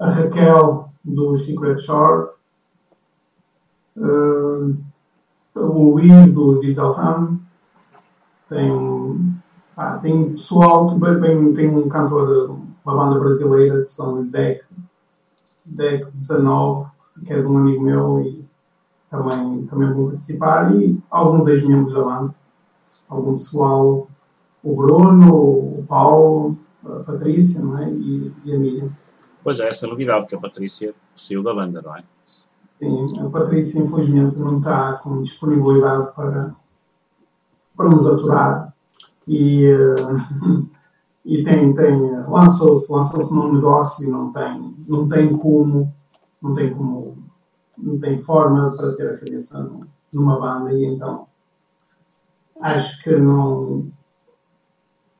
a, 0.00 0.10
Raquel 0.10 0.90
do 1.04 1.36
Secret 1.36 1.78
Short, 1.80 2.34
hum, 3.96 4.82
o 5.54 5.82
Luís 5.94 6.32
do 6.34 6.60
Diesel 6.60 6.92
Ham, 6.92 7.40
tem, 8.48 9.34
pá, 9.74 9.98
tem 9.98 10.32
pessoal 10.32 10.90
bem, 10.98 11.54
tem 11.54 11.68
um 11.68 11.88
cantor, 11.88 12.58
uma 12.84 12.96
banda 12.96 13.18
brasileira 13.18 13.82
que 13.82 13.90
são 13.92 14.20
os 14.20 14.30
Deck, 14.30 14.64
Deck 15.66 16.06
19, 16.12 16.88
que 17.26 17.32
é 17.32 17.40
de 17.40 17.46
um 17.46 17.58
amigo 17.58 17.82
meu 17.82 18.20
e 18.20 18.44
também, 19.10 19.66
também 19.66 19.92
vão 19.92 20.06
participar, 20.08 20.74
e 20.74 20.98
alguns 21.10 21.46
ex-membros 21.48 21.94
da 21.94 22.02
banda, 22.04 22.34
algum 23.08 23.32
pessoal, 23.34 24.08
o 24.62 24.76
Bruno, 24.76 25.34
o 25.80 25.84
Paulo, 25.88 26.58
a 26.84 27.00
Patrícia, 27.04 27.62
não 27.64 27.78
é? 27.78 27.90
E, 27.90 28.32
e 28.44 28.54
a 28.54 28.58
Miriam. 28.58 28.90
Pois 29.42 29.60
é, 29.60 29.68
essa 29.68 29.86
é 29.86 29.90
novidade, 29.90 30.26
que 30.26 30.34
a 30.34 30.40
Patrícia 30.40 30.94
saiu 31.14 31.42
da 31.42 31.54
banda, 31.54 31.80
não 31.82 31.96
é? 31.96 32.04
Sim, 32.78 33.06
a 33.20 33.30
Patrícia, 33.30 33.80
infelizmente, 33.82 34.38
não 34.38 34.58
está 34.58 34.94
com 34.94 35.22
disponibilidade 35.22 36.12
para, 36.14 36.54
para 37.76 37.88
nos 37.88 38.06
aturar. 38.06 38.74
E, 39.26 39.66
eh, 39.66 39.94
e 41.24 41.42
tem, 41.44 41.74
tem, 41.74 42.10
lançou-se 42.28 42.90
lançou 42.92 43.28
num 43.34 43.52
negócio 43.54 44.06
e 44.06 44.10
não 44.10 44.32
tem, 44.32 44.74
não 44.86 45.08
tem 45.08 45.36
como, 45.36 45.92
não 46.42 46.54
tem 46.54 46.72
como, 46.74 47.18
não 47.76 47.98
tem 47.98 48.16
forma 48.16 48.74
para 48.76 48.94
ter 48.94 49.10
a 49.10 49.18
cabeça 49.18 49.62
num- 49.62 49.86
numa 50.12 50.40
banda 50.40 50.72
e 50.72 50.84
então 50.84 51.26
acho 52.60 53.02
que 53.02 53.16
não, 53.16 53.86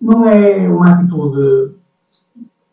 não 0.01 0.25
é 0.25 0.69
uma 0.69 0.93
atitude 0.93 1.75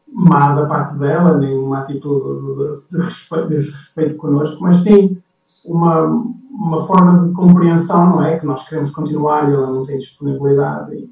má 0.07 0.53
da 0.53 0.65
parte 0.65 0.97
dela, 0.97 1.37
nem 1.37 1.57
uma 1.57 1.79
atitude 1.79 2.87
de, 2.89 2.97
respeito, 3.01 3.47
de 3.47 3.55
desrespeito 3.57 4.15
connosco, 4.15 4.61
mas 4.61 4.77
sim 4.77 5.21
uma, 5.65 6.05
uma 6.49 6.85
forma 6.85 7.27
de 7.27 7.33
compreensão, 7.33 8.11
não 8.11 8.23
é? 8.23 8.39
Que 8.39 8.45
nós 8.45 8.67
queremos 8.67 8.91
continuar 8.91 9.49
e 9.49 9.53
ela 9.53 9.71
não 9.71 9.85
tem 9.85 9.99
disponibilidade. 9.99 10.95
E, 10.95 11.09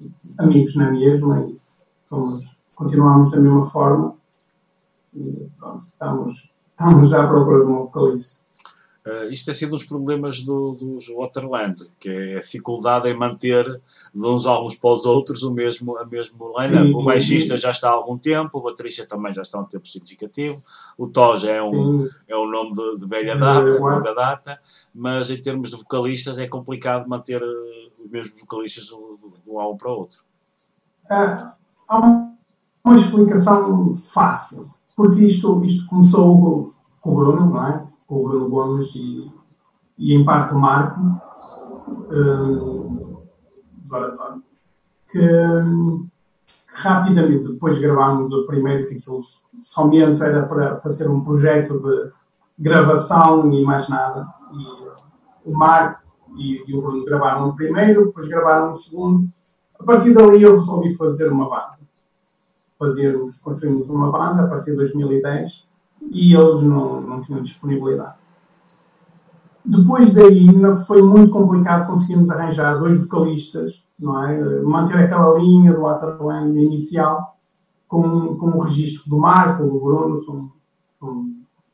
e 0.00 0.10
amigos 0.38 0.74
na 0.74 0.90
mesma 0.90 1.40
e 1.40 1.60
somos, 2.04 2.44
continuamos 2.74 3.30
da 3.30 3.38
mesma 3.38 3.64
forma 3.64 4.16
e 5.14 5.48
pronto, 5.58 5.86
estamos, 5.86 6.50
estamos 6.70 7.12
à 7.12 7.26
procura 7.26 7.64
de 7.64 7.70
um 7.70 7.78
vocalista. 7.84 8.45
Uh, 9.06 9.30
isto 9.30 9.46
tem 9.46 9.54
sido 9.54 9.68
um 9.68 9.76
dos 9.76 9.84
problemas 9.84 10.40
do, 10.40 10.72
dos 10.72 11.06
Waterland, 11.08 11.88
que 12.00 12.08
é 12.08 12.36
a 12.36 12.40
dificuldade 12.40 13.08
em 13.08 13.16
manter 13.16 13.64
de 14.12 14.26
uns 14.26 14.46
álbuns 14.46 14.74
para 14.74 14.90
os 14.90 15.04
outros 15.06 15.44
o 15.44 15.52
mesmo, 15.52 15.96
a 15.96 16.04
mesmo 16.04 16.52
line-up. 16.58 16.88
Sim, 16.88 16.94
O 16.94 17.04
baixista 17.04 17.56
já 17.56 17.70
está 17.70 17.88
há 17.88 17.92
algum 17.92 18.18
tempo, 18.18 18.58
o 18.58 18.62
baterista 18.62 19.06
também 19.06 19.32
já 19.32 19.42
está 19.42 19.58
há 19.58 19.60
um 19.60 19.64
tempo 19.64 19.86
significativo, 19.86 20.60
o 20.98 21.06
Tó 21.06 21.36
já 21.36 21.52
é 21.52 21.62
um, 21.62 22.04
é 22.26 22.36
um 22.36 22.50
nome 22.50 22.72
de, 22.72 22.96
de 22.96 23.06
velha 23.06 23.36
data, 23.36 23.70
de 23.70 23.78
longa 23.78 24.12
data, 24.12 24.60
mas 24.92 25.30
em 25.30 25.40
termos 25.40 25.70
de 25.70 25.76
vocalistas 25.76 26.40
é 26.40 26.48
complicado 26.48 27.08
manter 27.08 27.40
uh, 27.40 28.04
os 28.04 28.10
mesmos 28.10 28.40
vocalistas 28.40 28.86
de 28.86 28.94
um 28.94 29.16
um 29.46 29.60
álbum 29.60 29.76
para 29.76 29.88
o 29.90 29.98
outro. 29.98 30.24
Ah, 31.08 31.56
há 31.88 31.98
uma, 31.98 32.34
uma 32.84 32.96
explicação 32.96 33.94
fácil, 33.94 34.70
porque 34.96 35.24
isto, 35.24 35.64
isto 35.64 35.86
começou 35.88 36.40
com, 36.40 36.72
com 37.00 37.10
o 37.10 37.14
Bruno, 37.14 37.50
não 37.50 37.66
é? 37.66 37.85
Com 38.06 38.16
o 38.16 38.28
Bruno 38.28 38.48
Gomes 38.48 38.94
e, 38.94 39.30
e 39.98 40.14
em 40.14 40.24
parte 40.24 40.54
o 40.54 40.58
Marco, 40.58 41.00
Oratório, 43.90 44.42
que 45.10 45.20
hum, 45.20 46.08
rapidamente 46.68 47.48
depois 47.48 47.78
gravámos 47.78 48.32
o 48.32 48.46
primeiro, 48.46 48.88
que 48.88 48.96
aquilo 48.96 49.20
somente 49.62 50.22
era 50.22 50.46
para, 50.46 50.76
para 50.76 50.90
ser 50.90 51.08
um 51.08 51.24
projeto 51.24 51.80
de 51.80 52.12
gravação 52.58 53.52
e 53.52 53.64
mais 53.64 53.88
nada. 53.88 54.26
E 54.52 55.48
o 55.48 55.56
Marco 55.56 56.02
e, 56.36 56.62
e 56.66 56.76
o 56.76 56.82
Bruno 56.82 57.04
gravaram 57.04 57.48
o 57.48 57.56
primeiro, 57.56 58.06
depois 58.06 58.28
gravaram 58.28 58.72
o 58.72 58.76
segundo. 58.76 59.28
A 59.78 59.84
partir 59.84 60.14
dali 60.14 60.42
eu 60.42 60.56
resolvi 60.56 60.94
fazer 60.94 61.30
uma 61.30 61.48
banda. 61.48 61.76
Fazíamos, 62.78 63.38
construímos 63.38 63.88
uma 63.88 64.10
banda 64.10 64.44
a 64.44 64.48
partir 64.48 64.72
de 64.72 64.76
2010 64.76 65.68
e 66.10 66.34
eles 66.34 66.62
não, 66.62 67.00
não 67.00 67.20
tinham 67.20 67.42
disponibilidade. 67.42 68.14
Depois 69.64 70.14
daí 70.14 70.48
foi 70.86 71.02
muito 71.02 71.32
complicado 71.32 71.88
conseguirmos 71.88 72.30
arranjar 72.30 72.78
dois 72.78 73.02
vocalistas, 73.02 73.84
não 73.98 74.24
é? 74.24 74.62
manter 74.62 74.98
aquela 74.98 75.38
linha 75.38 75.72
do 75.72 75.82
Waterland 75.82 76.56
inicial 76.56 77.36
com, 77.88 78.36
com 78.36 78.46
o 78.46 78.60
registro 78.60 79.10
do 79.10 79.18
Marco, 79.18 79.64
do 79.64 79.80
Bruno, 79.80 80.22
são, 80.22 80.52
são 81.00 81.26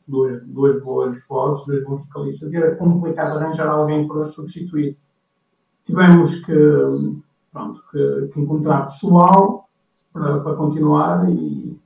duas, 0.08 0.42
duas 0.46 0.82
boas 0.82 1.18
vozes, 1.28 1.66
dois 1.66 1.84
bons 1.84 2.06
vocalistas, 2.06 2.52
e 2.52 2.56
era 2.56 2.76
complicado 2.76 3.38
arranjar 3.38 3.68
alguém 3.68 4.06
para 4.06 4.22
os 4.22 4.34
substituir. 4.34 4.96
Tivemos 5.84 6.44
que, 6.44 6.54
pronto, 7.52 7.82
que, 7.90 8.28
que 8.32 8.40
encontrar 8.40 8.84
pessoal 8.84 9.68
para, 10.12 10.40
para 10.40 10.56
continuar 10.56 11.28
e 11.30 11.78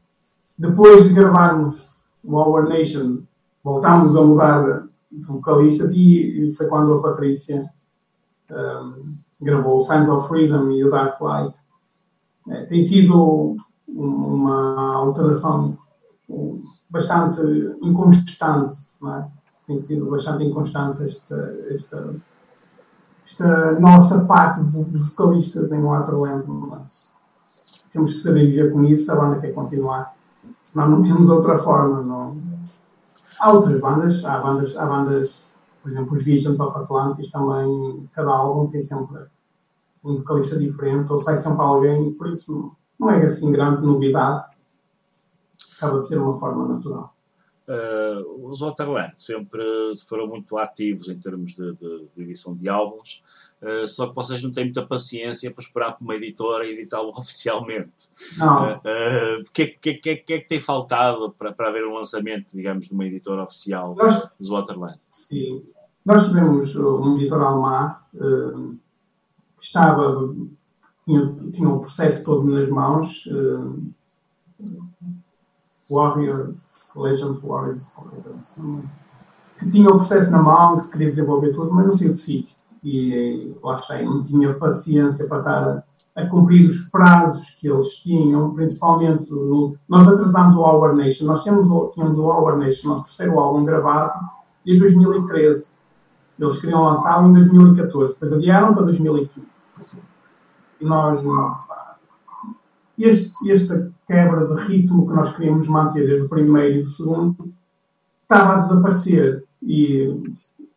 depois 0.58 1.08
de 1.08 1.14
gravarmos 1.14 1.85
o 2.26 2.36
Our 2.36 2.68
Nation, 2.68 3.18
voltámos 3.62 4.16
a 4.16 4.22
mudar 4.22 4.88
de 5.10 5.26
vocalistas 5.26 5.92
e, 5.94 6.52
foi 6.56 6.66
quando 6.66 6.94
a 6.94 7.02
Patrícia 7.02 7.70
um, 8.50 9.14
gravou 9.40 9.80
Signs 9.80 10.08
of 10.08 10.28
Freedom 10.28 10.70
e 10.70 10.84
o 10.84 10.90
Dark 10.90 11.20
Light. 11.20 11.54
É, 12.48 12.64
tem 12.64 12.82
sido 12.82 13.56
uma 13.88 14.96
alteração 14.96 15.78
bastante 16.90 17.40
inconstante, 17.82 18.76
é? 19.04 19.24
Tem 19.66 19.80
sido 19.80 20.08
bastante 20.10 20.44
inconstante 20.44 21.02
esta, 21.02 21.56
esta, 21.70 22.14
esta 23.24 23.80
nossa 23.80 24.24
parte 24.24 24.60
de 24.60 24.98
vocalistas 24.98 25.72
em 25.72 25.82
Waterland, 25.82 26.44
mas 26.46 27.08
temos 27.92 28.14
que 28.14 28.20
saber 28.20 28.46
viver 28.46 28.72
com 28.72 28.84
isso, 28.84 29.10
a 29.10 29.16
banda 29.16 29.40
quer 29.40 29.52
continuar. 29.52 30.15
Nós 30.76 30.90
não 30.90 31.00
temos 31.00 31.30
outra 31.30 31.56
forma, 31.56 32.02
não. 32.02 32.36
Há 33.40 33.50
outras 33.50 33.80
bandas, 33.80 34.22
há 34.26 34.38
bandas, 34.40 34.76
há 34.76 34.84
bandas, 34.84 35.50
por 35.82 35.90
exemplo, 35.90 36.14
os 36.14 36.22
Visions 36.22 36.60
of 36.60 36.76
Atlantis 36.76 37.30
também, 37.30 38.06
cada 38.12 38.30
álbum 38.30 38.68
tem 38.70 38.82
sempre 38.82 39.24
um 40.04 40.16
vocalista 40.16 40.58
diferente, 40.58 41.10
ou 41.10 41.18
sai 41.18 41.38
sempre 41.38 41.62
alguém, 41.62 42.12
por 42.12 42.28
isso 42.28 42.76
não 43.00 43.08
é 43.08 43.24
assim 43.24 43.50
grande 43.50 43.86
novidade, 43.86 44.44
acaba 45.78 46.00
de 46.00 46.08
ser 46.08 46.18
uma 46.18 46.34
forma 46.34 46.68
natural. 46.68 47.14
Uh, 47.66 48.46
os 48.46 48.60
Waterland 48.60 49.14
sempre 49.16 49.62
foram 50.06 50.26
muito 50.26 50.58
ativos 50.58 51.08
em 51.08 51.18
termos 51.18 51.54
de, 51.54 51.72
de, 51.72 52.06
de 52.14 52.22
edição 52.22 52.54
de 52.54 52.68
álbuns, 52.68 53.22
uh, 53.62 53.88
só 53.88 54.08
que 54.08 54.14
vocês 54.14 54.42
não 54.42 54.50
têm 54.50 54.64
muita 54.64 54.86
paciência 54.86 55.50
para 55.50 55.62
esperar 55.62 55.92
por 55.92 56.04
uma 56.04 56.14
editora 56.14 56.66
editá-lo 56.66 57.10
oficialmente. 57.16 58.10
Não. 58.36 58.72
O 58.72 58.76
uh, 58.76 59.42
que, 59.52 59.66
que, 59.66 59.94
que, 59.94 60.16
que, 60.16 60.32
é 60.32 60.38
que 60.40 60.48
tem 60.48 60.60
faltado 60.60 61.30
para, 61.32 61.52
para 61.52 61.68
haver 61.68 61.86
um 61.86 61.94
lançamento, 61.94 62.52
digamos, 62.52 62.86
de 62.86 62.94
uma 62.94 63.04
editora 63.04 63.42
oficial 63.42 63.94
Nós, 63.94 64.30
dos 64.38 64.48
Waterland? 64.48 64.98
Sim. 65.10 65.62
Nós 66.04 66.28
tivemos 66.28 66.76
um 66.76 67.16
editor 67.16 67.42
alemão 67.42 67.96
que 69.58 69.64
estava, 69.64 70.34
tinha, 71.04 71.34
tinha 71.52 71.68
o 71.68 71.80
processo 71.80 72.24
todo 72.24 72.44
nas 72.44 72.68
mãos. 72.68 73.28
Warriors, 75.90 76.76
Legends 76.96 77.40
Warriors, 77.42 77.92
que 79.58 79.70
tinha 79.70 79.88
o 79.88 79.96
processo 79.96 80.30
na 80.30 80.42
mão, 80.42 80.80
que 80.80 80.88
queria 80.88 81.10
desenvolver 81.10 81.54
tudo, 81.54 81.72
mas 81.72 81.86
não 81.86 81.92
saiu 81.92 82.12
do 82.12 82.18
sítio. 82.18 82.54
E 82.88 83.52
lá 83.64 83.80
está, 83.80 84.00
eu 84.00 84.08
não 84.08 84.22
tinha 84.22 84.54
paciência 84.54 85.26
para 85.26 85.38
estar 85.38 85.82
a, 86.14 86.22
a, 86.22 86.26
cumprir 86.28 86.68
os 86.68 86.88
prazos 86.88 87.50
que 87.56 87.68
eles 87.68 87.96
tinham, 87.96 88.54
principalmente 88.54 89.28
no, 89.32 89.76
nós 89.88 90.06
atrasámos 90.06 90.54
o 90.54 90.60
Our 90.60 90.94
Nation, 90.94 91.26
nós 91.26 91.42
tínhamos, 91.42 91.94
tínhamos 91.94 92.16
o 92.16 92.26
Our 92.26 92.56
Nation, 92.56 92.90
nosso 92.90 93.06
terceiro 93.06 93.40
álbum 93.40 93.64
gravado, 93.64 94.20
desde 94.64 94.84
2013. 94.84 95.74
Eles 96.38 96.60
queriam 96.60 96.84
lançá-lo 96.84 97.28
em 97.28 97.32
2014, 97.32 98.14
depois 98.14 98.32
adiaram 98.32 98.72
para 98.72 98.84
2015. 98.84 99.44
E 100.80 100.84
nós, 100.84 101.24
este, 102.96 103.50
esta 103.50 103.90
quebra 104.06 104.46
de 104.46 104.54
ritmo 104.62 105.08
que 105.08 105.12
nós 105.12 105.34
queríamos 105.34 105.66
manter 105.66 106.06
desde 106.06 106.26
o 106.26 106.28
primeiro 106.28 106.76
e 106.76 106.82
o 106.82 106.86
segundo 106.86 107.52
estava 108.22 108.54
a 108.54 108.58
desaparecer 108.58 109.44
e, 109.60 110.22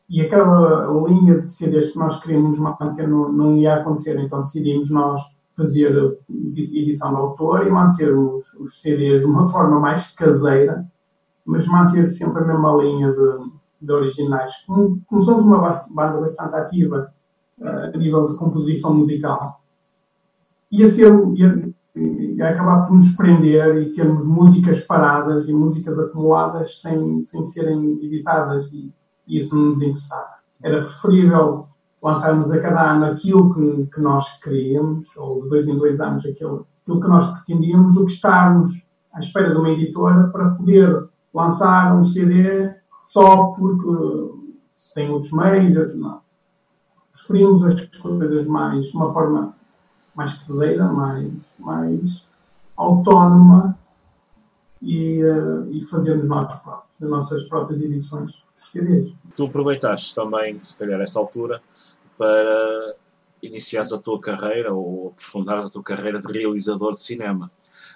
e 0.10 0.22
aquela 0.22 0.92
linha 1.08 1.42
de 1.42 1.52
CDs 1.52 1.92
que 1.92 2.00
nós 2.00 2.20
queríamos 2.20 2.58
manter 2.58 3.08
não, 3.08 3.32
não 3.32 3.58
ia 3.58 3.76
acontecer, 3.76 4.20
então 4.20 4.42
decidimos 4.42 4.90
nós 4.90 5.22
fazer 5.56 6.18
edição 6.28 7.10
de 7.12 7.18
autor 7.18 7.68
e 7.68 7.70
manter 7.70 8.18
os, 8.18 8.52
os 8.56 8.82
CDs 8.82 9.22
de 9.22 9.28
uma 9.28 9.46
forma 9.52 9.80
mais 9.80 10.12
caseira, 10.16 10.84
mas 11.46 11.68
manter 11.68 12.08
sempre 12.08 12.44
a 12.44 12.48
mesma 12.48 12.76
linha 12.82 13.12
de, 13.12 13.52
de 13.82 13.92
originais. 13.92 14.64
Como, 14.66 15.00
como 15.06 15.22
somos 15.22 15.44
uma 15.44 15.86
banda 15.90 16.22
bastante 16.22 16.56
ativa 16.56 17.14
uh, 17.60 17.94
a 17.94 17.98
nível 17.98 18.28
de 18.28 18.38
composição 18.38 18.96
musical, 18.96 19.62
ia 20.72 20.88
ser, 20.88 21.12
ia, 21.36 22.50
acabar 22.50 22.88
por 22.88 22.96
nos 22.96 23.16
prender 23.16 23.78
e 23.78 23.92
termos 23.92 24.26
músicas 24.26 24.86
paradas 24.86 25.48
e 25.48 25.54
músicas 25.54 26.00
acumuladas 26.00 26.82
sem, 26.82 27.26
sem 27.28 27.44
serem 27.44 28.00
editadas 28.02 28.72
e, 28.72 28.92
e 29.30 29.38
isso 29.38 29.56
não 29.56 29.68
nos 29.68 29.82
interessava. 29.82 30.40
Era 30.62 30.82
preferível 30.82 31.68
lançarmos 32.02 32.52
a 32.52 32.60
cada 32.60 32.94
ano 32.94 33.06
aquilo 33.06 33.54
que, 33.54 33.86
que 33.94 34.02
nós 34.02 34.40
queríamos, 34.42 35.16
ou 35.16 35.42
de 35.42 35.50
dois 35.50 35.68
em 35.68 35.78
dois 35.78 36.02
anos 36.02 36.26
aquilo, 36.26 36.68
aquilo 36.82 37.02
que 37.02 37.08
nós 37.08 37.32
pretendíamos, 37.32 37.94
do 37.94 38.06
que 38.06 38.12
estarmos 38.12 38.86
à 39.14 39.20
espera 39.20 39.52
de 39.52 39.58
uma 39.58 39.70
editora 39.70 40.28
para 40.30 40.50
poder 40.52 41.08
lançar 41.34 41.96
um 41.96 42.04
CD 42.04 42.74
só 43.06 43.48
porque 43.48 44.34
tem 44.96 45.10
outros 45.10 45.32
meios. 45.32 45.96
Não. 45.96 46.22
Preferimos 47.12 47.64
as 47.64 47.86
coisas 47.86 48.48
mais, 48.48 48.88
de 48.88 48.98
uma 48.98 49.12
forma 49.14 49.54
mais 50.16 50.42
caseira, 50.44 50.86
mais, 50.92 51.32
mais 51.58 52.28
autónoma 52.76 53.78
e, 54.82 55.24
uh, 55.24 55.72
e 55.72 55.84
fazermos 55.86 56.28
nós 56.28 56.54
próprios, 56.62 57.02
as 57.02 57.10
nossas 57.10 57.44
próprias 57.44 57.82
edições 57.82 58.32
de 58.32 58.42
CDs. 58.58 59.14
Tu 59.36 59.46
aproveitaste 59.46 60.16
também, 60.16 60.62
se 60.62 60.76
calhar, 60.76 61.00
esta 61.02 61.20
altura 61.20 61.62
para 62.18 62.96
iniciares 63.42 63.94
a 63.94 63.98
tua 63.98 64.20
carreira 64.20 64.74
ou 64.74 65.10
aprofundares 65.10 65.66
a 65.66 65.70
tua 65.70 65.84
carreira 65.84 66.20
de 66.20 66.32
realizador 66.32 66.92
de 66.92 67.04
cinema. 67.04 67.52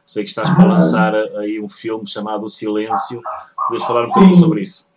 Sei 0.05 0.23
que 0.23 0.29
estás 0.29 0.49
para 0.49 0.65
lançar 0.65 1.13
aí 1.15 1.61
um 1.61 1.69
filme 1.69 2.07
chamado 2.07 2.43
O 2.43 2.49
Silêncio. 2.49 3.21
Podes 3.69 3.83
falar 3.83 4.03
um 4.03 4.11
pouco 4.11 4.33
sobre 4.35 4.61
isso? 4.61 4.89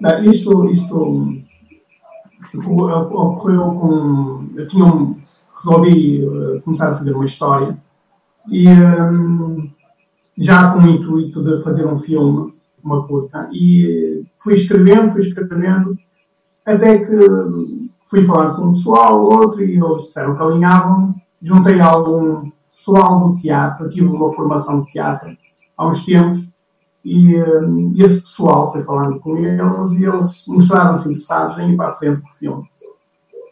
Não, 0.00 0.24
isto, 0.24 0.70
isto 0.70 1.42
ocorreu 2.54 3.64
com. 3.74 4.48
Eu 4.56 4.66
tinha 4.68 4.84
um, 4.84 5.20
resolvi 5.56 6.24
uh, 6.24 6.60
começar 6.62 6.90
a 6.90 6.94
fazer 6.94 7.12
uma 7.12 7.24
história 7.24 7.76
e 8.48 8.68
um, 8.68 9.70
já 10.38 10.72
com 10.72 10.78
o 10.78 10.88
intuito 10.88 11.42
de 11.42 11.62
fazer 11.62 11.86
um 11.86 11.96
filme, 11.96 12.52
uma 12.82 13.06
curta, 13.06 13.48
e 13.52 14.24
fui 14.38 14.54
escrevendo, 14.54 15.10
fui 15.10 15.20
escrevendo, 15.20 15.98
até 16.64 16.98
que 16.98 17.90
fui 18.06 18.24
falando 18.24 18.56
com 18.56 18.62
um 18.66 18.72
pessoal, 18.72 19.20
outro, 19.20 19.62
e 19.62 19.76
eles 19.76 20.04
disseram 20.04 20.36
que 20.36 20.42
alinhavam, 20.42 21.14
juntei 21.42 21.80
algum 21.80 22.50
pessoal 22.74 23.28
do 23.28 23.34
teatro, 23.34 23.88
tive 23.88 24.06
uma 24.06 24.30
formação 24.30 24.82
de 24.82 24.92
teatro 24.92 25.36
há 25.76 25.88
uns 25.88 26.04
tempos, 26.04 26.52
e, 27.04 27.36
um, 27.42 27.92
esse 27.96 28.20
pessoal 28.20 28.70
foi 28.70 28.80
falando 28.82 29.18
com 29.20 29.36
eles 29.36 29.98
e 29.98 30.04
eles 30.04 30.44
mostraram-se 30.46 31.08
interessados 31.08 31.58
em 31.58 31.72
ir 31.72 31.76
para 31.76 31.88
a 31.88 31.92
frente 31.92 32.22
do 32.22 32.28
filme. 32.28 32.68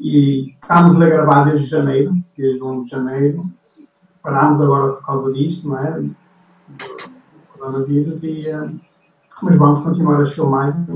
E 0.00 0.54
estamos 0.60 1.00
a 1.00 1.08
gravar 1.08 1.44
desde 1.44 1.66
janeiro, 1.66 2.14
desde 2.36 2.62
1 2.62 2.82
de 2.82 2.90
janeiro. 2.90 3.44
Parámos 4.22 4.60
agora 4.60 4.92
por 4.92 5.06
causa 5.06 5.32
disto, 5.32 5.68
não 5.68 5.78
é? 5.78 6.02
Coronavírus, 7.66 8.22
e, 8.24 8.44
mas 9.42 9.58
vamos 9.58 9.82
continuar 9.82 10.22
a 10.22 10.26
filmar. 10.26 10.86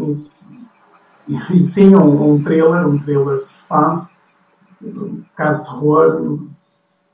E, 1.28 1.34
e 1.60 1.66
sim, 1.66 1.94
um, 1.94 2.34
um 2.34 2.42
trailer, 2.42 2.86
um 2.86 2.98
trailer 2.98 3.38
suspense, 3.38 4.16
um 4.82 5.16
bocado 5.16 5.62
de 5.62 5.70
terror. 5.70 6.38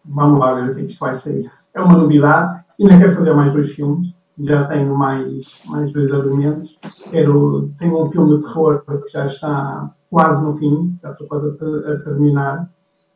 Vamos 0.05 0.39
lá 0.39 0.55
ver 0.55 0.71
o 0.71 0.75
que 0.75 0.83
isto 0.83 1.01
vai 1.01 1.15
sair. 1.15 1.51
É 1.75 1.81
uma 1.81 1.99
novidade. 1.99 2.65
Ainda 2.81 2.99
quero 2.99 3.13
fazer 3.13 3.35
mais 3.35 3.53
dois 3.53 3.75
filmes 3.75 4.17
já 4.39 4.67
tenho 4.67 4.97
mais, 4.97 5.63
mais 5.67 5.93
dois 5.93 6.13
argumentos. 6.13 6.79
Quero, 7.11 7.71
tenho 7.79 8.03
um 8.03 8.07
filme 8.07 8.37
de 8.37 8.47
terror 8.47 8.85
que 8.85 9.09
já 9.09 9.27
está 9.27 9.95
quase 10.11 10.45
no 10.47 10.55
fim, 10.55 10.99
já 11.03 11.13
estou 11.13 11.27
quase 11.27 11.49
a, 11.49 11.93
a 11.93 12.05
terminar, 12.05 12.71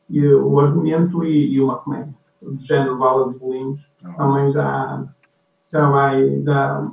e, 0.08 0.26
o 0.26 0.58
argumento 0.58 1.24
e, 1.24 1.54
e, 1.54 1.60
uma 1.60 1.76
comédia, 1.78 2.14
do 2.42 2.56
género 2.58 2.98
Balas 2.98 3.34
e 3.34 3.38
Bolinhos. 3.38 3.90
Também 4.16 4.50
já, 4.50 5.04
já 5.72 5.88
vai, 5.90 6.42
já 6.42 6.90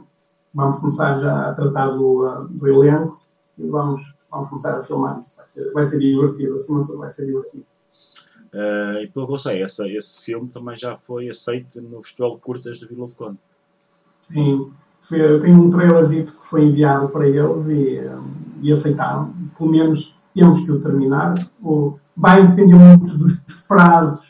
vamos 0.54 0.80
começar 0.80 1.20
já 1.20 1.50
a 1.50 1.54
tratar 1.54 1.88
do, 1.88 2.48
do 2.50 2.68
elenco 2.68 3.20
e 3.58 3.68
vamos, 3.68 4.16
vamos 4.30 4.50
começar 4.50 4.78
a 4.78 4.82
filmar 4.82 5.20
isso. 5.20 5.38
Vai 5.38 5.48
ser, 5.48 5.72
vai 5.74 5.86
ser 5.86 6.00
divertido, 6.00 6.56
acima 6.56 6.82
de 6.82 6.88
tudo 6.88 7.00
vai 7.00 7.10
ser 7.10 7.26
divertido. 7.26 7.66
Uh, 8.54 9.04
e 9.04 9.08
pelo 9.08 9.28
que 9.28 9.34
eu 9.34 9.38
sei, 9.38 9.62
essa, 9.62 9.88
esse 9.88 10.24
filme 10.24 10.48
também 10.48 10.76
já 10.76 10.98
foi 10.98 11.28
aceito 11.30 11.82
no 11.82 12.02
Festival 12.02 12.32
de 12.32 12.38
Curtas 12.40 12.78
de 12.78 12.88
Vila 12.88 13.06
de 13.06 13.16
Conde. 13.16 13.38
Sim, 14.22 14.72
foi, 15.02 15.40
tem 15.40 15.54
um 15.54 15.70
trailerzito 15.70 16.34
que 16.34 16.46
foi 16.46 16.66
enviado 16.66 17.10
para 17.10 17.28
eles 17.28 17.70
e, 17.70 18.02
e 18.62 18.72
aceitaram. 18.72 19.34
Pelo 19.58 19.70
menos 19.70 20.18
temos 20.34 20.66
que 20.66 20.72
o 20.72 20.82
terminar. 20.82 21.34
Vai 22.16 22.48
depender 22.48 22.76
muito 22.76 23.18
dos 23.18 23.44
prazos 23.68 24.27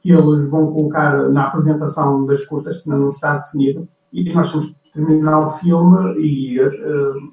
que 0.00 0.10
eles 0.10 0.48
vão 0.48 0.72
colocar 0.72 1.28
na 1.30 1.46
apresentação 1.48 2.24
das 2.26 2.44
curtas, 2.44 2.82
que 2.82 2.90
ainda 2.90 3.02
não 3.02 3.10
está 3.10 3.34
definido. 3.34 3.88
E 4.12 4.32
nós 4.32 4.52
temos 4.52 4.74
que 4.84 4.92
terminar 4.92 5.40
o 5.40 5.48
filme 5.48 6.18
e 6.20 6.60
uh, 6.60 7.32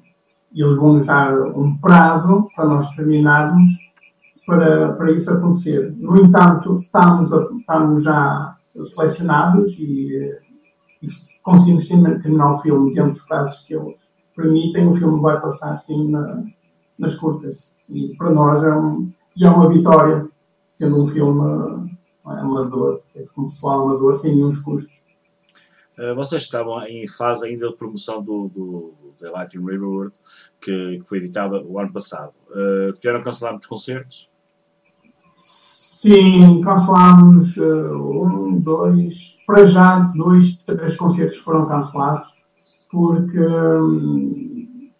eles 0.54 0.76
vão 0.76 0.94
nos 0.94 1.06
dar 1.06 1.32
um 1.56 1.76
prazo 1.78 2.48
para 2.54 2.66
nós 2.66 2.90
terminarmos 2.94 3.70
para, 4.46 4.92
para 4.92 5.12
isso 5.12 5.30
acontecer. 5.32 5.94
No 5.98 6.16
entanto, 6.22 6.80
estamos, 6.80 7.32
a, 7.32 7.46
estamos 7.58 8.04
já 8.04 8.56
selecionados 8.82 9.72
e, 9.78 10.32
e 11.02 11.06
conseguimos 11.42 11.88
terminar 11.88 12.52
o 12.52 12.58
filme 12.58 12.94
dentro 12.94 13.12
dos 13.12 13.26
prazos 13.26 13.66
que 13.66 13.74
eles 13.74 13.96
permitem. 14.34 14.88
O 14.88 14.92
filme 14.92 15.20
vai 15.20 15.40
passar 15.40 15.72
assim 15.72 16.10
na, 16.10 16.42
nas 16.98 17.16
curtas. 17.16 17.72
E 17.88 18.14
para 18.16 18.30
nós 18.30 18.62
é 18.62 18.74
um, 18.74 19.10
já 19.34 19.48
é 19.48 19.50
uma 19.50 19.68
vitória, 19.68 20.28
tendo 20.78 21.02
um 21.02 21.08
filme 21.08 21.85
é, 22.28 22.40
amador, 22.40 23.00
feito 23.12 23.32
com 23.34 23.44
pessoal 23.44 23.82
amador, 23.82 24.14
sem 24.14 24.34
nenhum 24.34 24.50
custos. 24.62 24.96
Uh, 25.98 26.14
vocês 26.14 26.42
estavam 26.42 26.82
em 26.82 27.08
fase 27.08 27.46
ainda 27.46 27.68
de 27.68 27.76
promoção 27.76 28.22
do, 28.22 28.48
do 28.48 28.94
The 29.18 29.30
Lightning 29.30 29.64
Riverwood, 29.64 30.12
que, 30.60 30.98
que 30.98 31.08
foi 31.08 31.18
editado 31.18 31.64
o 31.66 31.78
ano 31.78 31.92
passado. 31.92 32.34
Uh, 32.50 32.92
tiveram 32.98 33.22
cancelar 33.22 33.52
muitos 33.52 33.68
concertos? 33.68 34.30
Sim, 35.34 36.60
cancelámos 36.60 37.56
uh, 37.56 37.94
um, 37.94 38.60
dois, 38.60 39.38
para 39.46 39.64
já 39.64 39.98
dois, 40.14 40.56
três 40.58 40.96
concertos 40.96 41.38
foram 41.38 41.66
cancelados 41.66 42.36
porque 42.90 43.38
hum, 43.38 44.90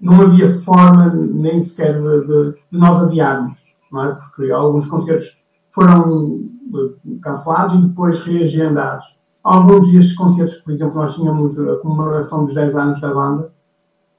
não 0.00 0.22
havia 0.22 0.48
forma 0.48 1.12
nem 1.14 1.60
sequer 1.60 2.00
de, 2.00 2.26
de, 2.26 2.52
de 2.72 2.78
nós 2.78 3.02
adiarmos, 3.02 3.76
não 3.92 4.04
é? 4.04 4.14
Porque 4.14 4.50
alguns 4.50 4.86
concertos 4.86 5.43
foram 5.74 6.48
eh, 6.74 7.18
cancelados 7.20 7.74
e 7.74 7.82
depois 7.88 8.22
reagendados. 8.22 9.18
Alguns 9.42 9.90
destes 9.90 10.14
concertos, 10.16 10.56
por 10.56 10.72
exemplo, 10.72 10.96
nós 10.96 11.16
tínhamos 11.16 11.58
a 11.58 11.76
comemoração 11.78 12.44
dos 12.44 12.54
10 12.54 12.76
anos 12.76 13.00
da 13.00 13.12
banda, 13.12 13.52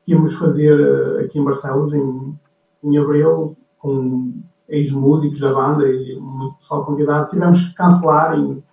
que 0.03 0.11
íamos 0.11 0.35
fazer 0.35 0.79
eh, 0.79 1.23
aqui 1.23 1.39
em 1.39 1.43
Barcelos, 1.43 1.93
em, 1.93 2.37
em 2.83 2.97
abril, 2.97 3.55
com 3.79 4.33
ex-músicos 4.67 5.39
da 5.39 5.53
banda 5.53 5.87
e 5.87 6.19
muito 6.19 6.57
pessoal 6.57 6.85
convidado. 6.85 7.29
Tivemos 7.29 7.69
que 7.69 7.75
cancelar 7.75 8.37
e 8.37 8.63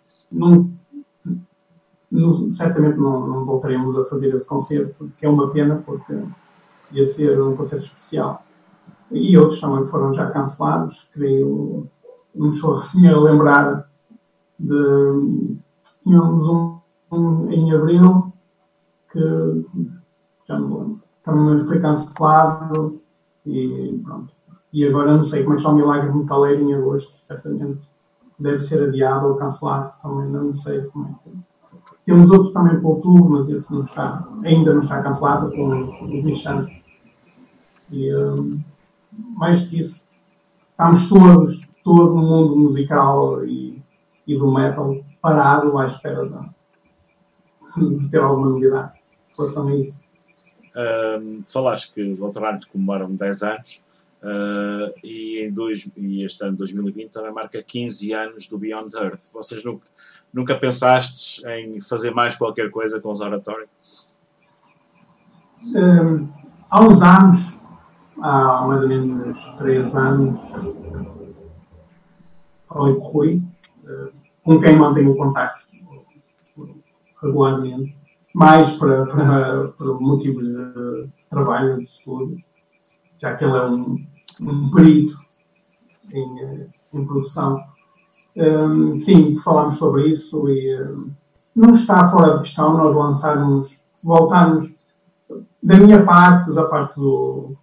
certamente 2.51 2.99
não, 2.99 3.27
não 3.27 3.45
voltaremos 3.45 3.97
a 3.97 4.05
fazer 4.05 4.35
esse 4.35 4.47
concerto, 4.47 5.11
que 5.19 5.25
é 5.25 5.29
uma 5.29 5.51
pena, 5.51 5.83
porque 5.87 6.19
ia 6.91 7.05
ser 7.05 7.41
um 7.41 7.57
concerto 7.57 7.85
especial. 7.85 8.45
E 9.11 9.37
outros 9.37 9.61
também 9.61 9.85
foram 9.87 10.13
já 10.13 10.31
cancelados, 10.31 11.09
creio, 11.13 11.87
me 12.35 12.49
assim 12.49 13.09
a 13.09 13.19
lembrar 13.19 13.89
de. 14.59 15.57
Tínhamos 16.03 16.49
um, 16.49 16.79
um 17.13 17.51
em 17.51 17.73
abril 17.73 18.33
que 19.11 19.67
já 20.49 20.59
lembro. 20.59 21.01
Também 21.23 21.61
foi 21.61 21.81
cancelado 21.81 23.01
e 23.47 24.01
pronto. 24.05 24.33
E 24.73 24.87
agora 24.87 25.17
não 25.17 25.23
sei 25.23 25.43
como 25.43 25.55
é 25.55 25.57
que 25.57 25.63
está 25.63 25.73
o 25.73 25.77
Milagre 25.77 26.15
Metaleiro 26.15 26.63
em 26.63 26.75
agosto, 26.75 27.25
certamente 27.27 27.81
deve 28.39 28.61
ser 28.61 28.89
adiado 28.89 29.29
ou 29.29 29.37
cancelado, 29.37 29.93
também 30.03 30.29
não 30.31 30.55
sei 30.55 30.81
como 30.87 31.07
é 31.07 31.31
que. 31.31 31.39
Temos 32.05 32.31
outro 32.31 32.53
também 32.53 32.81
para 32.81 32.89
outubro, 32.89 33.31
mas 33.31 33.49
esse 33.49 33.73
não 33.73 33.83
está, 33.83 34.27
ainda 34.43 34.73
não 34.73 34.81
está 34.81 35.03
cancelado 35.03 35.53
com 35.53 35.69
o 36.05 36.23
Vixante. 36.23 36.83
E 37.91 38.13
um, 38.15 38.61
mais 39.37 39.69
que 39.69 39.79
isso, 39.79 40.03
estamos 40.71 41.09
todos, 41.09 41.62
todo 41.83 42.15
o 42.15 42.23
mundo 42.23 42.57
musical 42.57 43.45
e, 43.45 43.83
e 44.27 44.37
do 44.37 44.53
metal 44.53 44.97
parado 45.21 45.77
à 45.79 45.87
espera 45.87 46.29
de, 47.77 47.99
de 47.99 48.09
ter 48.09 48.21
alguma 48.21 48.51
novidade 48.51 48.93
em 49.31 49.37
relação 49.37 49.69
a 49.69 49.77
isso. 49.77 50.01
Um, 50.75 51.45
falaste 51.47 51.93
que 51.93 52.03
o 52.03 52.25
Ultramarine 52.25 52.65
comemoram 52.67 53.15
10 53.15 53.43
anos 53.43 53.83
uh, 54.23 54.93
e, 55.05 55.45
em 55.45 55.53
dois, 55.53 55.87
e 55.97 56.25
este 56.25 56.45
ano 56.45 56.57
2020 56.57 57.11
também 57.11 57.33
marca 57.33 57.63
15 57.63 58.13
anos 58.13 58.47
do 58.47 58.59
Beyond 58.59 58.95
Earth. 58.97 59.33
Vocês 59.33 59.63
nunca, 59.65 59.87
nunca 60.33 60.57
pensastes 60.57 61.45
em 61.45 61.81
fazer 61.81 62.13
mais 62.13 62.37
qualquer 62.37 62.71
coisa 62.71 63.01
com 63.01 63.13
os 63.13 63.21
oratórios? 63.21 63.69
Um, 65.77 66.29
há 66.71 66.83
uns 66.83 67.03
anos, 67.03 67.59
há 68.21 68.67
mais 68.67 68.83
ou 68.83 68.89
menos 68.89 69.45
3 69.59 69.97
anos, 69.97 70.41
falei 72.73 72.95
com 72.95 73.01
o 73.01 73.13
Rui, 73.13 73.43
uh, 73.85 74.11
com 74.45 74.61
quem 74.61 74.77
mantenho 74.77 75.17
contacto 75.17 75.63
regularmente, 77.23 77.97
mais 78.35 78.77
para, 78.77 79.07
para, 79.07 79.69
para 79.69 79.87
motivos 79.95 80.43
de 80.45 81.09
trabalho, 81.31 81.79
de 81.79 81.85
estudo, 81.85 82.37
já 83.19 83.37
que 83.37 83.45
ele 83.45 83.57
é 83.57 83.67
um, 83.67 83.97
um 84.41 84.71
perito 84.71 85.15
em, 86.13 86.41
eh, 86.41 86.65
em 86.93 87.05
produção. 87.05 87.63
Um, 88.37 88.99
sim, 88.99 89.37
falámos 89.39 89.77
sobre 89.77 90.09
isso 90.09 90.49
e 90.49 90.83
um, 90.83 91.11
não 91.55 91.71
está 91.71 92.11
fora 92.11 92.35
de 92.35 92.39
questão 92.41 92.77
nós 92.77 92.95
lançarmos, 92.95 93.85
voltarmos 94.03 94.75
da 95.63 95.77
minha 95.77 96.05
parte, 96.05 96.53
da 96.53 96.65
parte 96.65 96.99
do, 96.99 97.55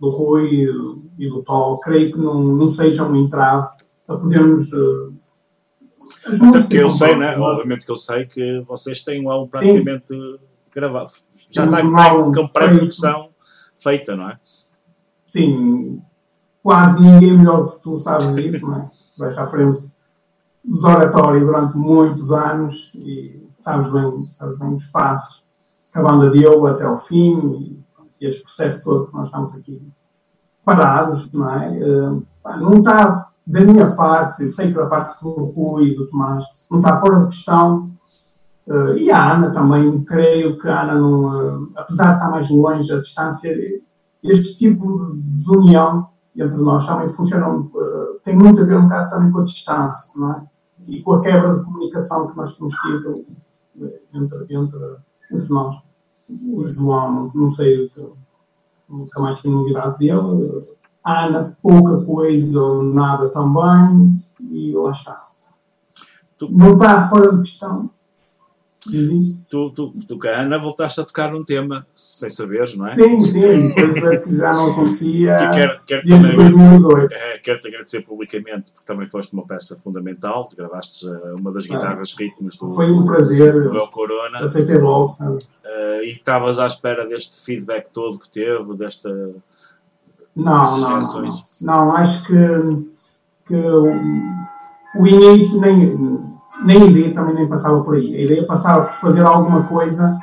do 0.00 0.10
Rui 0.10 0.62
e 0.62 0.66
do, 0.66 1.02
e 1.18 1.28
do 1.28 1.44
creio 1.82 2.12
que 2.12 2.18
não, 2.18 2.42
não 2.42 2.70
seja 2.70 3.06
um 3.06 3.14
entrave 3.14 3.75
a 4.08 4.16
podermos. 4.16 4.72
Uh, 4.72 5.14
Até 6.26 6.60
porque 6.60 6.76
eu 6.76 6.90
sei, 6.90 7.16
né? 7.16 7.36
Obviamente 7.36 7.84
que 7.84 7.92
eu 7.92 7.96
sei 7.96 8.26
que 8.26 8.60
vocês 8.60 9.02
têm 9.02 9.24
um 9.24 9.30
álbum 9.30 9.48
praticamente 9.48 10.08
Sim. 10.08 10.38
gravado. 10.74 11.10
Já 11.50 11.64
está 11.64 11.82
um 11.82 12.32
com, 12.32 12.48
pré-produção 12.48 13.30
feita, 13.78 14.16
não 14.16 14.30
é? 14.30 14.38
Sim, 15.30 16.02
quase 16.62 17.00
ninguém 17.00 17.36
melhor 17.36 17.64
do 17.64 17.72
que 17.72 17.82
tu 17.82 17.98
sabes 17.98 18.34
disso, 18.36 18.66
não 18.68 18.80
é? 18.80 18.86
Vais 19.18 19.38
à 19.38 19.46
frente 19.46 19.90
dos 20.64 20.82
oratórios 20.84 21.46
durante 21.46 21.76
muitos 21.76 22.32
anos 22.32 22.92
e 22.94 23.46
sabes 23.54 23.90
bem, 23.92 24.22
sabes 24.22 24.58
bem 24.58 24.74
os 24.74 24.86
passos 24.88 25.44
que 25.92 25.98
a 25.98 26.02
banda 26.02 26.30
deu 26.30 26.66
até 26.66 26.84
ao 26.84 26.98
fim 26.98 27.38
e, 28.20 28.24
e 28.24 28.28
este 28.28 28.42
processo 28.42 28.84
todo 28.84 29.06
que 29.06 29.14
nós 29.14 29.26
estamos 29.26 29.54
aqui 29.54 29.80
parados, 30.64 31.30
não 31.32 31.50
é? 31.52 31.68
Uh, 31.70 32.26
não 32.44 32.78
está 32.78 33.25
da 33.46 33.60
minha 33.60 33.94
parte, 33.94 34.48
sei 34.50 34.68
que 34.68 34.74
da 34.74 34.86
parte 34.86 35.22
do 35.22 35.30
Rui 35.30 35.90
e 35.90 35.96
do 35.96 36.08
Tomás, 36.08 36.44
não 36.70 36.80
está 36.80 36.96
fora 36.96 37.20
de 37.20 37.26
questão. 37.26 37.90
Uh, 38.66 38.96
e 38.98 39.12
a 39.12 39.34
Ana 39.34 39.52
também, 39.52 40.02
creio 40.04 40.58
que 40.58 40.68
a 40.68 40.82
Ana, 40.82 40.94
não, 40.94 41.26
uh, 41.26 41.70
apesar 41.76 42.08
de 42.08 42.14
estar 42.14 42.30
mais 42.30 42.50
longe, 42.50 42.92
a 42.92 43.00
distância, 43.00 43.56
este 44.24 44.58
tipo 44.58 44.98
de 44.98 45.20
desunião 45.22 46.08
entre 46.36 46.58
nós 46.58 46.84
também 46.86 47.08
funciona, 47.08 47.48
uh, 47.48 48.20
tem 48.24 48.36
muito 48.36 48.60
a 48.60 48.64
ver 48.64 48.76
um 48.76 48.84
bocado 48.84 49.10
também 49.10 49.30
com 49.30 49.38
a 49.38 49.44
distância, 49.44 50.10
não 50.16 50.32
é? 50.32 50.42
E 50.88 51.02
com 51.02 51.14
a 51.14 51.22
quebra 51.22 51.56
de 51.56 51.64
comunicação 51.64 52.26
que 52.26 52.36
nós 52.36 52.56
temos 52.56 52.74
tido 52.74 53.24
entre, 54.12 54.54
entre, 54.54 54.78
entre 55.32 55.48
nós. 55.48 55.76
O 56.28 56.64
João, 56.66 57.30
não 57.32 57.50
sei, 57.50 57.88
nunca 58.88 59.20
mais 59.20 59.40
tinha 59.40 59.54
novidade 59.54 59.98
dele. 59.98 60.60
Ana, 61.06 61.56
pouca 61.62 62.04
coisa 62.04 62.60
ou 62.60 62.82
nada 62.82 63.28
também. 63.28 64.22
E 64.50 64.72
lá 64.72 64.90
está. 64.90 65.26
Tu, 66.36 66.48
não 66.50 66.74
está 66.74 67.08
fora 67.08 67.32
de 67.32 67.42
questão. 67.42 67.90
Tu, 69.50 69.70
tu, 69.70 69.92
tu 70.06 70.18
com 70.18 70.28
a 70.28 70.40
Ana 70.40 70.58
voltaste 70.58 71.00
a 71.00 71.04
tocar 71.04 71.32
num 71.32 71.42
tema, 71.42 71.84
sem 71.92 72.30
saberes, 72.30 72.76
não 72.76 72.86
é? 72.86 72.92
Sim, 72.92 73.20
sim, 73.20 73.74
coisa 73.74 74.16
que 74.18 74.36
já 74.36 74.52
não 74.52 74.70
acontecia 74.70 75.36
que 75.36 75.50
quero, 75.50 75.80
quero 75.84 76.08
também, 76.08 76.36
2002. 76.36 77.12
É, 77.12 77.38
quero-te 77.38 77.68
agradecer 77.68 78.02
publicamente, 78.02 78.70
porque 78.70 78.86
também 78.86 79.08
foste 79.08 79.32
uma 79.32 79.44
peça 79.44 79.76
fundamental, 79.76 80.48
gravaste 80.56 81.04
uh, 81.04 81.34
uma 81.36 81.50
das 81.50 81.66
guitarras 81.66 82.14
ah, 82.14 82.22
ritmos 82.22 82.56
do, 82.56 82.72
foi 82.72 82.90
um 82.92 83.04
prazer, 83.04 83.52
do 83.54 83.76
El 83.76 83.88
Corona. 83.88 84.38
Aceitei 84.38 84.78
logo. 84.78 85.16
Uh, 85.20 86.02
e 86.02 86.12
estavas 86.12 86.60
à 86.60 86.66
espera 86.66 87.04
deste 87.06 87.44
feedback 87.44 87.90
todo 87.92 88.18
que 88.18 88.28
teve, 88.28 88.74
desta... 88.76 89.10
Não, 90.36 90.64
não, 90.78 91.00
não, 91.00 91.44
não, 91.62 91.92
acho 91.96 92.26
que, 92.26 92.36
que 93.46 93.56
o, 93.56 93.86
o 95.00 95.06
início 95.06 95.60
nem 95.60 95.96
nem 96.64 96.82
a 96.82 96.86
ideia 96.86 97.14
também 97.14 97.34
nem 97.34 97.48
passava 97.48 97.82
por 97.82 97.94
aí. 97.94 98.14
A 98.14 98.20
ideia 98.22 98.46
passava 98.46 98.86
por 98.86 98.94
fazer 98.94 99.22
alguma 99.22 99.64
coisa 99.64 100.16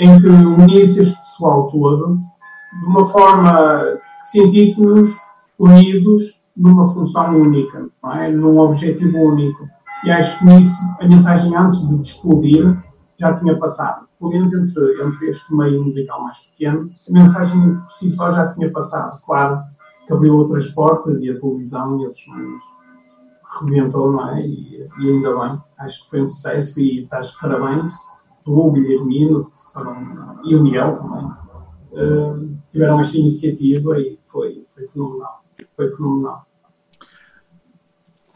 em 0.00 0.18
que 0.18 0.26
unisse 0.26 1.02
este 1.02 1.18
pessoal 1.18 1.68
todo 1.68 2.16
de 2.80 2.86
uma 2.86 3.04
forma 3.04 3.80
que 4.20 4.26
sentíssemos 4.26 5.10
unidos 5.58 6.42
numa 6.56 6.84
função 6.84 7.40
única, 7.40 7.86
não 8.02 8.12
é? 8.12 8.30
num 8.30 8.58
objetivo 8.58 9.18
único. 9.18 9.68
E 10.04 10.10
acho 10.10 10.38
que 10.38 10.46
nisso 10.46 10.76
a 11.00 11.06
mensagem 11.06 11.54
antes 11.56 11.86
de 11.86 12.00
explodir 12.00 12.76
já 13.18 13.34
tinha 13.34 13.58
passado. 13.58 14.06
Pelo 14.18 14.30
menos 14.30 14.52
entre, 14.52 15.02
entre 15.02 15.30
este 15.30 15.54
meio 15.54 15.84
musical 15.84 16.22
mais 16.22 16.38
pequeno, 16.48 16.88
a 17.08 17.12
mensagem 17.12 17.76
por 17.76 17.88
si 17.88 18.12
só 18.12 18.32
já 18.32 18.48
tinha 18.48 18.70
passado. 18.72 19.20
Claro 19.24 19.62
que 20.06 20.12
abriu 20.12 20.36
outras 20.36 20.70
portas 20.70 21.22
e 21.22 21.30
a 21.30 21.38
televisão 21.38 22.00
e 22.00 22.06
outros 22.06 22.26
meios 22.28 22.60
rebentou, 23.60 24.12
não 24.12 24.30
é? 24.30 24.46
E, 24.46 24.88
e, 25.00 25.10
ainda 25.10 25.38
bem, 25.38 25.60
acho 25.78 26.04
que 26.04 26.10
foi 26.10 26.22
um 26.22 26.26
sucesso 26.26 26.80
e 26.80 27.02
estás 27.02 27.28
de 27.28 27.40
parabéns. 27.40 27.92
Tu, 28.44 28.52
o 28.52 28.72
Guilhermino 28.72 29.50
foram, 29.72 30.40
e 30.44 30.54
o 30.54 30.62
Miguel 30.62 30.96
também 30.96 31.24
uh, 31.24 32.58
tiveram 32.68 33.00
esta 33.00 33.16
iniciativa 33.16 33.98
e 33.98 34.18
foi, 34.22 34.66
foi 34.68 34.86
fenomenal. 34.86 35.44
Foi 35.76 35.88
fenomenal. 35.88 36.46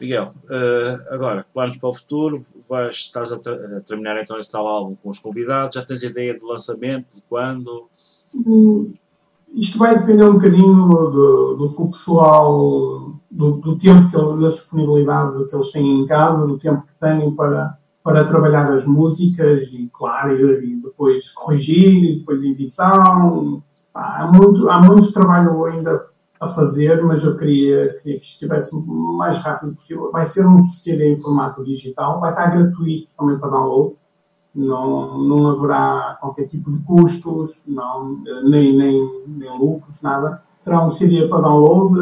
Miguel, 0.01 0.33
uh, 0.45 1.15
agora, 1.15 1.45
planos 1.53 1.77
para 1.77 1.89
o 1.89 1.95
futuro, 1.95 2.41
vais, 2.69 2.95
estás 2.95 3.33
a, 3.33 3.37
a, 3.37 3.81
terminar 3.81 4.21
então 4.23 4.39
esse 4.39 4.51
tal 4.51 4.67
álbum 4.67 4.97
com 5.03 5.09
os 5.09 5.19
convidados, 5.19 5.75
já 5.75 5.85
tens 5.85 6.03
ideia 6.03 6.39
do 6.39 6.47
lançamento, 6.47 7.17
de 7.17 7.23
quando? 7.29 7.89
Hum, 8.35 8.93
isto 9.55 9.79
vai 9.79 9.99
depender 9.99 10.25
um 10.25 10.35
bocadinho 10.35 10.87
do, 10.87 11.55
do 11.57 11.75
que 11.75 11.83
o 11.83 11.89
pessoal, 11.89 13.13
do, 13.31 13.53
do 13.57 13.79
tempo, 13.79 14.09
que, 14.11 14.17
ele- 14.17 14.41
da 14.41 14.49
disponibilidade 14.49 15.47
que 15.47 15.55
eles 15.55 15.73
têm 15.73 16.03
em 16.03 16.07
casa, 16.07 16.47
do 16.47 16.59
tempo 16.59 16.83
que 16.83 16.95
têm 17.01 17.35
para, 17.35 17.77
para 18.05 18.25
trabalhar 18.25 18.73
as 18.73 18.85
músicas 18.85 19.69
e, 19.73 19.91
claro, 19.93 20.37
e, 20.65 20.77
depois 20.81 21.31
corrigir, 21.31 22.05
e 22.05 22.19
depois 22.21 22.43
edição. 22.43 23.63
Há, 23.95 24.31
muito, 24.33 24.71
há 24.71 24.81
muito 24.81 25.13
trabalho 25.13 25.65
ainda 25.65 26.07
a 26.41 26.47
fazer, 26.47 27.03
mas 27.05 27.25
eu 27.25 27.37
queria 27.37 27.95
que 27.95 28.13
isto 28.13 28.33
estivesse 28.33 28.75
o 28.75 28.81
mais 29.17 29.39
rápido 29.39 29.75
possível. 29.75 30.11
Vai 30.13 30.25
ser 30.25 30.47
um 30.47 30.63
CD 30.65 31.15
em 31.15 31.21
formato 31.21 31.65
digital, 31.65 32.21
vai 32.21 32.31
estar 32.31 32.47
gratuito 32.51 33.11
também 33.17 33.39
para 33.39 33.51
download 33.51 33.97
não, 34.59 35.19
não 35.19 35.51
haverá 35.51 36.17
qualquer 36.21 36.49
tipo 36.49 36.71
de 36.71 36.83
custos, 36.83 37.63
não, 37.67 38.19
nem, 38.45 38.77
nem, 38.77 39.25
nem 39.27 39.59
lucros, 39.59 40.03
nada. 40.03 40.43
Será 40.63 40.85
um 40.85 40.91
CD 40.91 41.29
para 41.29 41.43
download 41.43 41.95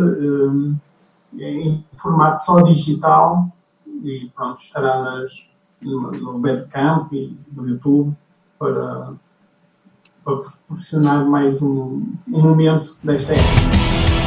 eh, 1.39 1.45
em 1.45 1.85
formato 1.97 2.43
só 2.43 2.63
digital 2.63 3.49
e 4.03 4.31
pronto, 4.35 4.61
estará 4.61 5.03
nas, 5.03 5.53
no, 5.83 6.11
no 6.11 6.39
Bandcamp 6.39 7.13
e 7.13 7.39
no 7.53 7.69
YouTube 7.69 8.17
para, 8.59 9.13
para 10.25 10.37
proporcionar 10.37 11.29
mais 11.29 11.61
um, 11.61 12.03
um 12.29 12.43
momento 12.43 12.99
desta 13.05 13.35
época. 13.35 14.26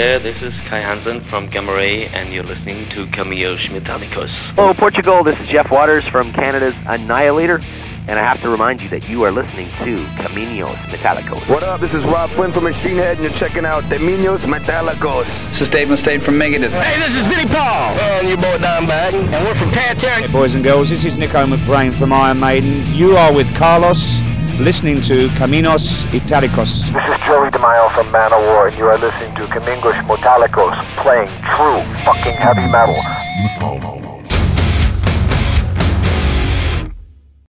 There, 0.00 0.18
this 0.18 0.40
is 0.40 0.54
Kai 0.62 0.80
Hansen 0.80 1.20
from 1.28 1.46
Gamma 1.48 1.74
Ray, 1.74 2.06
and 2.06 2.32
you're 2.32 2.42
listening 2.42 2.88
to 2.88 3.06
Camillos 3.08 3.60
Metallicos. 3.66 4.30
Hello, 4.54 4.72
Portugal. 4.72 5.22
This 5.22 5.38
is 5.38 5.46
Jeff 5.48 5.70
Waters 5.70 6.06
from 6.08 6.32
Canada's 6.32 6.74
Annihilator, 6.86 7.60
and 8.08 8.18
I 8.18 8.22
have 8.22 8.40
to 8.40 8.48
remind 8.48 8.80
you 8.80 8.88
that 8.88 9.06
you 9.10 9.24
are 9.24 9.30
listening 9.30 9.68
to 9.84 10.02
Caminos 10.16 10.74
Metallicos. 10.88 11.46
What 11.50 11.62
up? 11.62 11.82
This 11.82 11.92
is 11.92 12.02
Rob 12.04 12.30
Flynn 12.30 12.50
from 12.50 12.64
Machine 12.64 12.96
Head, 12.96 13.18
and 13.18 13.24
you're 13.24 13.38
checking 13.38 13.66
out 13.66 13.84
Caminos 13.84 14.46
Metallicos. 14.46 15.26
This 15.50 15.60
is 15.60 15.68
Dave 15.68 15.88
Mustaine 15.88 16.22
from 16.22 16.38
Megadeth. 16.38 16.70
Hey, 16.70 16.98
this 16.98 17.14
is 17.14 17.26
Vinnie 17.26 17.50
Paul. 17.50 17.92
And 18.00 18.26
your 18.26 18.38
boy 18.38 18.56
Don 18.56 18.86
Baden. 18.86 19.34
And 19.34 19.44
we're 19.44 19.54
from 19.54 19.68
Pantera. 19.68 20.22
Hey, 20.22 20.32
boys 20.32 20.54
and 20.54 20.64
girls, 20.64 20.88
this 20.88 21.04
is 21.04 21.18
Nico 21.18 21.44
McBrain 21.44 21.92
from 21.92 22.14
Iron 22.14 22.40
Maiden. 22.40 22.86
You 22.94 23.18
are 23.18 23.34
with 23.34 23.54
Carlos, 23.54 24.18
listening 24.58 25.02
to 25.02 25.28
Caminos 25.36 26.06
Italicos. 26.06 26.88
Joey 27.30 27.48
DeMaio 27.50 27.88
from 27.94 28.08
Manowar, 28.08 28.70
and 28.70 28.76
you 28.76 28.86
are 28.86 28.98
listening 28.98 29.32
to 29.36 29.46
Camingos 29.46 29.94
Metallicos 30.08 30.74
playing 30.96 31.28
true 31.54 31.80
fucking 32.02 32.34
heavy 32.34 32.66
metal. 32.72 32.96